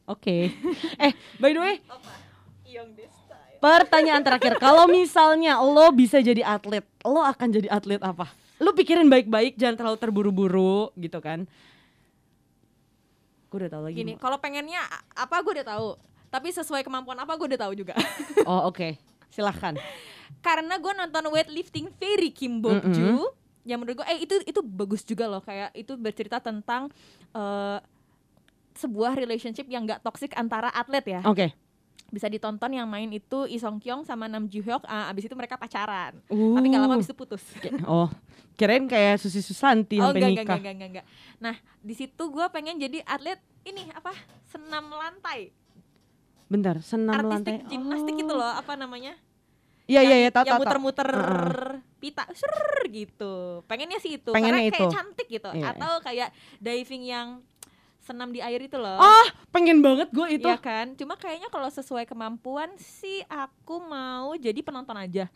Oke. 0.06 0.54
Eh, 1.04 1.12
by 1.42 1.50
the 1.52 1.60
way. 1.60 1.76
Opa, 1.90 2.12
Pertanyaan 3.60 4.24
terakhir, 4.24 4.56
kalau 4.56 4.88
misalnya 4.88 5.60
lo 5.60 5.92
bisa 5.92 6.16
jadi 6.24 6.40
atlet, 6.40 6.80
lo 7.04 7.20
akan 7.20 7.48
jadi 7.52 7.68
atlet 7.68 8.00
apa? 8.00 8.32
Lo 8.56 8.72
pikirin 8.72 9.04
baik-baik, 9.12 9.60
jangan 9.60 9.76
terlalu 9.76 9.98
terburu-buru 10.00 10.88
gitu 10.96 11.20
kan. 11.20 11.44
Gue 13.50 13.66
udah 13.66 13.70
tahu 13.74 13.82
lagi. 13.90 13.96
Gini, 13.98 14.14
kalau 14.16 14.38
pengennya 14.38 14.78
apa 15.12 15.42
gue 15.42 15.52
udah 15.60 15.66
tahu. 15.66 15.88
Tapi 16.30 16.48
sesuai 16.54 16.86
kemampuan 16.86 17.18
apa 17.18 17.34
gue 17.34 17.46
udah 17.50 17.60
tahu 17.66 17.72
juga. 17.74 17.98
Oh, 18.48 18.70
oke. 18.70 18.96
Silahkan. 19.34 19.74
Karena 20.40 20.78
gue 20.78 20.92
nonton 20.94 21.28
weightlifting 21.34 21.90
Fairy 21.98 22.30
Kim 22.30 22.62
Bok-ju 22.62 23.28
yang 23.66 23.82
menurut 23.82 24.00
gue 24.00 24.06
eh 24.08 24.24
itu 24.24 24.34
itu 24.48 24.60
bagus 24.64 25.04
juga 25.04 25.28
loh 25.28 25.44
kayak 25.44 25.76
itu 25.76 25.92
bercerita 26.00 26.40
tentang 26.40 26.88
eh, 27.36 27.78
sebuah 28.72 29.12
relationship 29.12 29.68
yang 29.68 29.84
gak 29.84 30.00
toxic 30.00 30.32
antara 30.38 30.72
atlet 30.72 31.04
ya. 31.04 31.20
Oke. 31.26 31.52
Bisa 32.10 32.26
ditonton 32.26 32.74
yang 32.74 32.90
main 32.90 33.06
itu 33.06 33.46
Lee 33.46 33.62
Song 33.62 33.78
Kyung 33.78 34.02
sama 34.02 34.26
Nam 34.26 34.50
Joo 34.50 34.66
Hyuk. 34.66 34.82
Ah, 34.84 35.06
abis 35.08 35.30
itu 35.30 35.34
mereka 35.38 35.54
pacaran. 35.54 36.18
Uh. 36.26 36.58
Tapi 36.58 36.66
gak 36.68 36.82
lama 36.82 36.94
abis 36.98 37.06
itu 37.06 37.14
putus. 37.14 37.42
Oh, 37.86 38.10
kirain 38.58 38.84
kayak 38.84 39.22
Susi 39.22 39.38
Susanti 39.40 40.02
oh 40.02 40.10
sampai 40.10 40.34
enggak, 40.34 40.42
nikah. 40.42 40.58
enggak, 40.58 40.58
enggak, 40.58 40.74
enggak, 40.74 40.88
enggak. 40.90 41.06
Nah, 41.38 41.54
di 41.80 41.94
situ 41.94 42.22
gue 42.26 42.46
pengen 42.50 42.76
jadi 42.76 42.98
atlet 43.06 43.38
ini 43.62 43.86
apa? 43.94 44.10
Senam 44.50 44.90
lantai. 44.90 45.54
Bentar, 46.50 46.82
senam 46.82 47.14
Artistik 47.14 47.62
lantai. 47.62 47.70
gimnastik 47.70 48.14
Oh. 48.14 48.20
gitu 48.26 48.32
loh, 48.34 48.50
apa 48.50 48.74
namanya? 48.74 49.14
Iya, 49.86 50.06
iya, 50.06 50.16
iya, 50.26 50.30
tahu, 50.30 50.46
yang 50.46 50.58
muter-muter 50.62 51.10
pita 51.98 52.22
Srrr, 52.30 52.86
gitu. 52.90 53.62
Pengennya 53.66 53.98
sih 53.98 54.18
itu. 54.22 54.30
Pengennya 54.30 54.62
Karena 54.62 54.70
itu. 54.70 54.78
kayak 54.82 54.94
cantik 54.94 55.26
gitu. 55.26 55.50
Iya, 55.50 55.66
Atau 55.74 55.92
kayak 56.02 56.28
diving 56.58 57.06
yang 57.06 57.42
senam 58.10 58.34
di 58.34 58.42
air 58.42 58.58
itu 58.58 58.74
loh. 58.74 58.98
Ah, 58.98 59.30
pengen 59.54 59.78
banget 59.78 60.10
gue 60.10 60.26
itu. 60.34 60.50
Iya 60.50 60.58
kan? 60.58 60.98
Cuma 60.98 61.14
kayaknya 61.14 61.46
kalau 61.46 61.70
sesuai 61.70 62.02
kemampuan 62.10 62.74
sih 62.74 63.22
aku 63.30 63.78
mau 63.78 64.34
jadi 64.34 64.58
penonton 64.66 64.98
aja. 64.98 65.30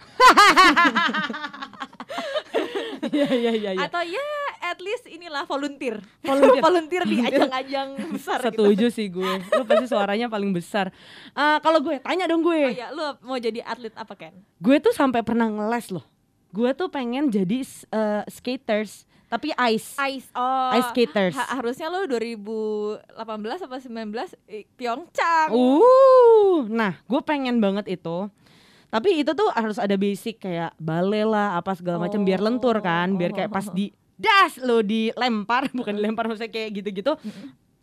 Iya, 3.04 3.28
iya, 3.36 3.52
iya, 3.52 3.70
iya. 3.76 3.84
Atau 3.84 4.00
ya 4.00 4.24
at 4.64 4.80
least 4.80 5.04
inilah 5.04 5.44
volunteer. 5.44 6.00
Volunteer. 6.24 6.62
volunteer 6.66 7.02
di 7.04 7.16
ajang-ajang 7.20 7.88
besar 8.16 8.38
gitu. 8.40 8.64
Setuju 8.64 8.86
sih 8.88 9.06
gue. 9.12 9.32
Lu 9.52 9.62
pasti 9.68 9.86
suaranya 9.90 10.26
paling 10.32 10.50
besar. 10.56 10.88
Ah, 11.36 11.60
kalau 11.60 11.84
gue 11.84 12.00
tanya 12.00 12.24
dong 12.24 12.40
Oh 12.44 12.48
gue. 12.52 12.72
iya, 12.72 12.88
lu 12.92 13.04
mau 13.24 13.36
jadi 13.36 13.60
atlet 13.60 13.92
apa 13.92 14.14
Ken? 14.16 14.34
Gue 14.56 14.80
tuh 14.80 14.96
sampai 14.96 15.20
pernah 15.20 15.48
ngeles 15.52 15.92
loh. 15.92 16.04
Gue 16.54 16.70
tuh 16.72 16.88
pengen 16.88 17.28
jadi 17.28 17.60
eh, 17.66 18.22
skaters, 18.30 19.04
tapi 19.34 19.50
ice. 19.74 19.98
Ice. 19.98 20.30
Oh. 20.30 20.70
Ice 20.72 20.94
skaters. 20.94 21.34
ha- 21.34 21.58
harusnya 21.58 21.90
lu 21.90 22.06
2018 22.06 23.18
apa 23.66 23.76
19 23.82 23.90
eh, 24.46 24.62
Pyeongchang. 24.78 25.50
Uh, 25.50 26.70
nah, 26.70 26.94
gue 27.02 27.20
pengen 27.20 27.58
banget 27.58 27.90
itu. 27.90 28.30
Tapi 28.88 29.26
itu 29.26 29.34
tuh 29.34 29.50
harus 29.50 29.82
ada 29.82 29.98
basic 29.98 30.38
kayak 30.38 30.70
ballet 30.78 31.26
lah, 31.26 31.58
apa 31.58 31.74
segala 31.74 31.98
macam 31.98 32.22
biar 32.22 32.38
lentur 32.38 32.78
kan, 32.78 33.18
biar 33.18 33.34
kayak 33.34 33.50
pas 33.50 33.66
di 33.66 33.90
das 34.14 34.62
lo 34.62 34.78
dilempar, 34.78 35.66
bukan 35.78 35.98
dilempar 35.98 36.30
maksudnya 36.30 36.54
kayak 36.54 36.70
gitu-gitu. 36.78 37.18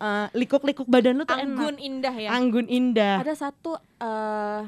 eh, 0.00 0.26
likuk-likuk 0.32 0.88
badan 0.88 1.20
lu 1.20 1.28
tuh 1.28 1.36
Anggun 1.36 1.76
enak. 1.76 1.84
indah 1.84 2.14
ya. 2.16 2.28
Anggun 2.32 2.64
indah. 2.64 3.20
Ada 3.20 3.34
satu 3.36 3.76
eh 4.00 4.62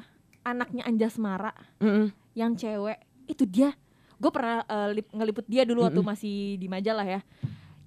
anaknya 0.44 0.84
Anjasmara 0.84 1.56
Mm-mm. 1.80 2.12
yang 2.36 2.52
cewek 2.52 3.00
itu 3.24 3.48
dia. 3.48 3.72
Gue 4.16 4.30
pernah 4.30 4.62
eh, 4.62 4.88
lip- 4.94 5.10
ngeliput 5.10 5.44
dia 5.44 5.62
dulu 5.62 5.82
waktu 5.82 5.96
Mm-mm. 5.96 6.10
masih 6.10 6.36
di 6.56 6.66
majalah 6.66 7.04
ya. 7.04 7.20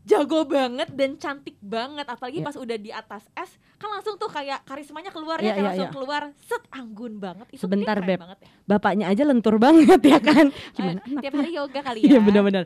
Jago 0.04 0.48
banget 0.48 0.88
dan 0.90 1.20
cantik 1.20 1.60
banget 1.60 2.08
apalagi 2.08 2.40
Iya. 2.40 2.48
pas 2.48 2.56
udah 2.56 2.78
di 2.78 2.96
atas 2.96 3.28
es 3.36 3.52
kan 3.76 3.92
langsung 3.92 4.16
tuh 4.16 4.32
kayak 4.32 4.64
karismanya 4.64 5.12
keluar 5.12 5.36
Iya, 5.38 5.44
ya 5.44 5.52
kayak 5.52 5.60
iya, 5.60 5.68
langsung 5.68 5.84
iya. 5.84 5.94
keluar 5.94 6.22
set 6.40 6.64
anggun 6.70 7.14
banget 7.20 7.48
itu 7.52 7.60
Sebentar, 7.60 8.00
Beb. 8.00 8.16
banget 8.18 8.40
ya. 8.40 8.48
Bapaknya 8.66 9.06
aja 9.06 9.24
lentur 9.24 9.60
banget 9.60 10.00
ya 10.02 10.20
kan. 10.24 10.48
Gimana? 10.80 11.04
Eh, 11.04 11.16
tiap 11.20 11.34
hari 11.36 11.52
yoga 11.52 11.80
kali 11.84 12.00
ya 12.00 12.08
Iya 12.08 12.20
benar-benar. 12.24 12.64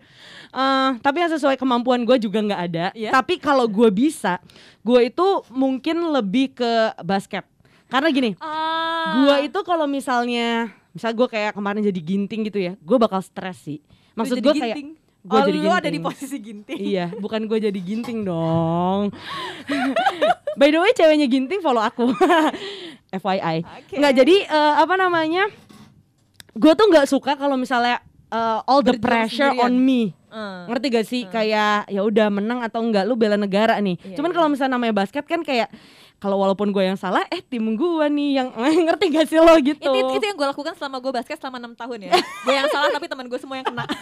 Eh, 0.53 0.89
tapi 1.01 1.17
yang 1.17 1.33
sesuai 1.33 1.57
kemampuan 1.57 2.05
gue 2.05 2.17
juga 2.21 2.45
nggak 2.45 2.61
ada. 2.63 2.85
Iya. 2.93 3.09
Tapi 3.09 3.41
kalau 3.41 3.65
gue 3.65 3.89
bisa, 3.89 4.37
gue 4.79 5.01
itu 5.03 5.27
mungkin 5.49 6.13
lebih 6.13 6.53
ke 6.53 6.71
basket. 7.01 7.41
Karena 7.89 8.07
gini, 8.07 8.37
Ah. 8.37 9.17
gue 9.17 9.49
itu 9.49 9.59
kalau 9.61 9.83
misalnya, 9.83 10.69
misal 10.91 11.11
gue 11.15 11.27
kayak 11.27 11.55
kemarin 11.55 11.81
jadi 11.83 12.01
ginting 12.01 12.41
gitu 12.47 12.59
ya, 12.59 12.73
gue 12.79 12.97
bakal 12.99 13.23
stres 13.23 13.63
sih. 13.63 13.79
Maksud 14.15 14.43
gue 14.43 14.53
kayak, 14.53 14.75
gue 15.21 15.39
oh, 15.39 15.45
jadi 15.47 15.59
lu 15.61 15.71
ada 15.71 15.87
ginting. 15.87 15.93
di 15.95 15.99
posisi 16.01 16.37
ginting 16.41 16.79
iya, 16.81 17.13
bukan 17.15 17.45
gue 17.47 17.57
jadi 17.61 17.79
ginting 17.79 18.27
dong. 18.27 19.13
By 20.59 20.67
the 20.67 20.79
way, 20.83 20.91
ceweknya 20.91 21.27
ginting 21.31 21.63
follow 21.63 21.79
aku. 21.79 22.11
FYI. 23.23 23.57
Oke. 23.63 23.95
Nggak 23.99 24.13
jadi 24.23 24.35
eh, 24.47 24.73
apa 24.79 24.95
namanya? 24.99 25.47
Gue 26.55 26.73
tuh 26.75 26.87
nggak 26.91 27.07
suka 27.07 27.39
kalau 27.39 27.55
misalnya 27.55 28.03
eh, 28.31 28.59
all 28.67 28.83
the 28.83 28.95
Berjuang 28.95 29.03
pressure 29.03 29.51
sendirian. 29.55 29.71
on 29.71 29.73
me. 29.79 30.01
Eh. 30.31 30.63
Ngerti 30.71 30.87
gak 30.87 31.07
sih 31.07 31.21
kayak 31.27 31.91
ya 31.91 32.01
udah 32.07 32.31
menang 32.31 32.63
atau 32.63 32.79
enggak 32.79 33.03
lu 33.03 33.19
bela 33.19 33.35
negara 33.35 33.75
nih. 33.83 33.99
Iya, 33.99 34.15
Cuman 34.15 34.31
iya. 34.31 34.35
kalau 34.39 34.47
misalnya 34.47 34.73
namanya 34.79 34.95
basket 34.95 35.27
kan 35.27 35.43
kayak 35.43 35.67
kalau 36.21 36.37
walaupun 36.37 36.69
gue 36.69 36.85
yang 36.85 36.95
salah 36.95 37.25
eh 37.33 37.41
tim 37.41 37.65
gue 37.73 38.05
nih 38.13 38.29
yang 38.37 38.53
ngerti 38.85 39.05
gak 39.09 39.25
sih 39.25 39.41
lo 39.41 39.57
gitu. 39.57 39.81
itu, 39.81 39.89
itu, 39.89 40.13
itu 40.21 40.25
yang 40.29 40.37
gue 40.37 40.47
lakukan 40.53 40.77
selama 40.77 41.01
gue 41.01 41.11
basket 41.11 41.41
selama 41.41 41.57
enam 41.57 41.73
tahun 41.73 42.07
ya 42.07 42.11
gue 42.45 42.53
yang 42.53 42.69
salah 42.69 42.93
tapi 42.93 43.09
teman 43.09 43.25
gue 43.25 43.39
semua 43.41 43.57
yang 43.57 43.65
kena 43.65 43.83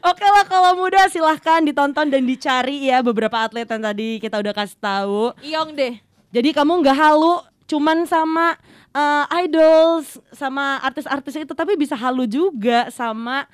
Oke 0.00 0.24
lah 0.24 0.48
kalau 0.48 0.72
muda 0.72 1.04
silahkan 1.12 1.60
ditonton 1.60 2.08
dan 2.08 2.24
dicari 2.24 2.88
ya 2.88 3.04
beberapa 3.04 3.44
atlet 3.44 3.68
yang 3.68 3.84
tadi 3.84 4.16
kita 4.16 4.40
udah 4.40 4.56
kasih 4.56 4.80
tahu. 4.80 5.36
Iong 5.44 5.76
deh 5.76 6.00
Jadi 6.32 6.56
kamu 6.56 6.80
nggak 6.80 6.96
halu 6.96 7.44
cuman 7.68 8.08
sama 8.08 8.56
eh, 8.96 9.44
idols 9.44 10.16
sama 10.32 10.80
artis-artis 10.80 11.44
itu 11.44 11.52
tapi 11.52 11.76
bisa 11.76 11.92
halu 11.92 12.24
juga 12.24 12.88
sama 12.88 13.44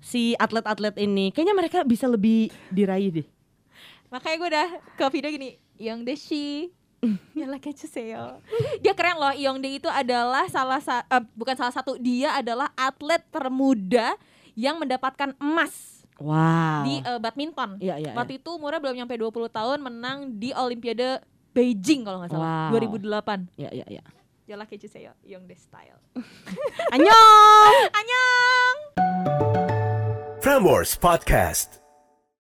si 0.00 0.32
atlet-atlet 0.40 0.96
ini. 0.96 1.28
Kayaknya 1.28 1.52
mereka 1.52 1.78
bisa 1.84 2.08
lebih 2.08 2.48
diraih 2.72 3.20
deh. 3.20 3.26
makanya 4.08 4.36
gue 4.40 4.48
udah 4.48 4.68
ke 4.96 5.04
video 5.12 5.30
gini 5.30 5.50
Iong 5.76 6.02
deh 6.02 6.16
ya 7.38 7.48
lah 7.48 7.56
Yalakachuseyo. 7.56 8.44
Dia 8.84 8.92
keren 8.92 9.16
loh, 9.16 9.32
Yongde 9.32 9.68
itu 9.72 9.88
adalah 9.88 10.44
salah 10.52 10.80
sa 10.84 11.04
uh, 11.08 11.24
bukan 11.32 11.56
salah 11.56 11.72
satu, 11.72 11.96
dia 11.96 12.36
adalah 12.36 12.68
atlet 12.76 13.24
termuda 13.32 14.16
yang 14.52 14.76
mendapatkan 14.76 15.32
emas. 15.40 16.04
Wow. 16.20 16.84
Di 16.84 17.00
uh, 17.00 17.16
badminton. 17.16 17.80
ya, 17.80 17.96
ya, 17.96 18.12
Waktu 18.12 18.36
ya. 18.36 18.40
itu 18.44 18.50
umurnya 18.52 18.80
belum 18.84 18.96
nyampe 19.00 19.16
20 19.16 19.48
tahun 19.48 19.78
menang 19.80 20.36
di 20.36 20.52
Olimpiade 20.52 21.24
Beijing 21.56 22.04
kalau 22.04 22.20
nggak 22.20 22.36
salah, 22.36 22.68
wow. 22.68 22.76
2008. 22.76 23.56
Ya, 23.56 23.72
iya, 23.72 23.86
iya. 23.88 24.02
Ya, 24.04 24.56
Yalakachuseyo, 24.56 25.16
Yongde 25.24 25.56
style. 25.56 25.96
Anyong. 26.94 27.74
Anyong. 28.00 28.76
Frameworks 30.44 31.00
Podcast. 31.00 31.79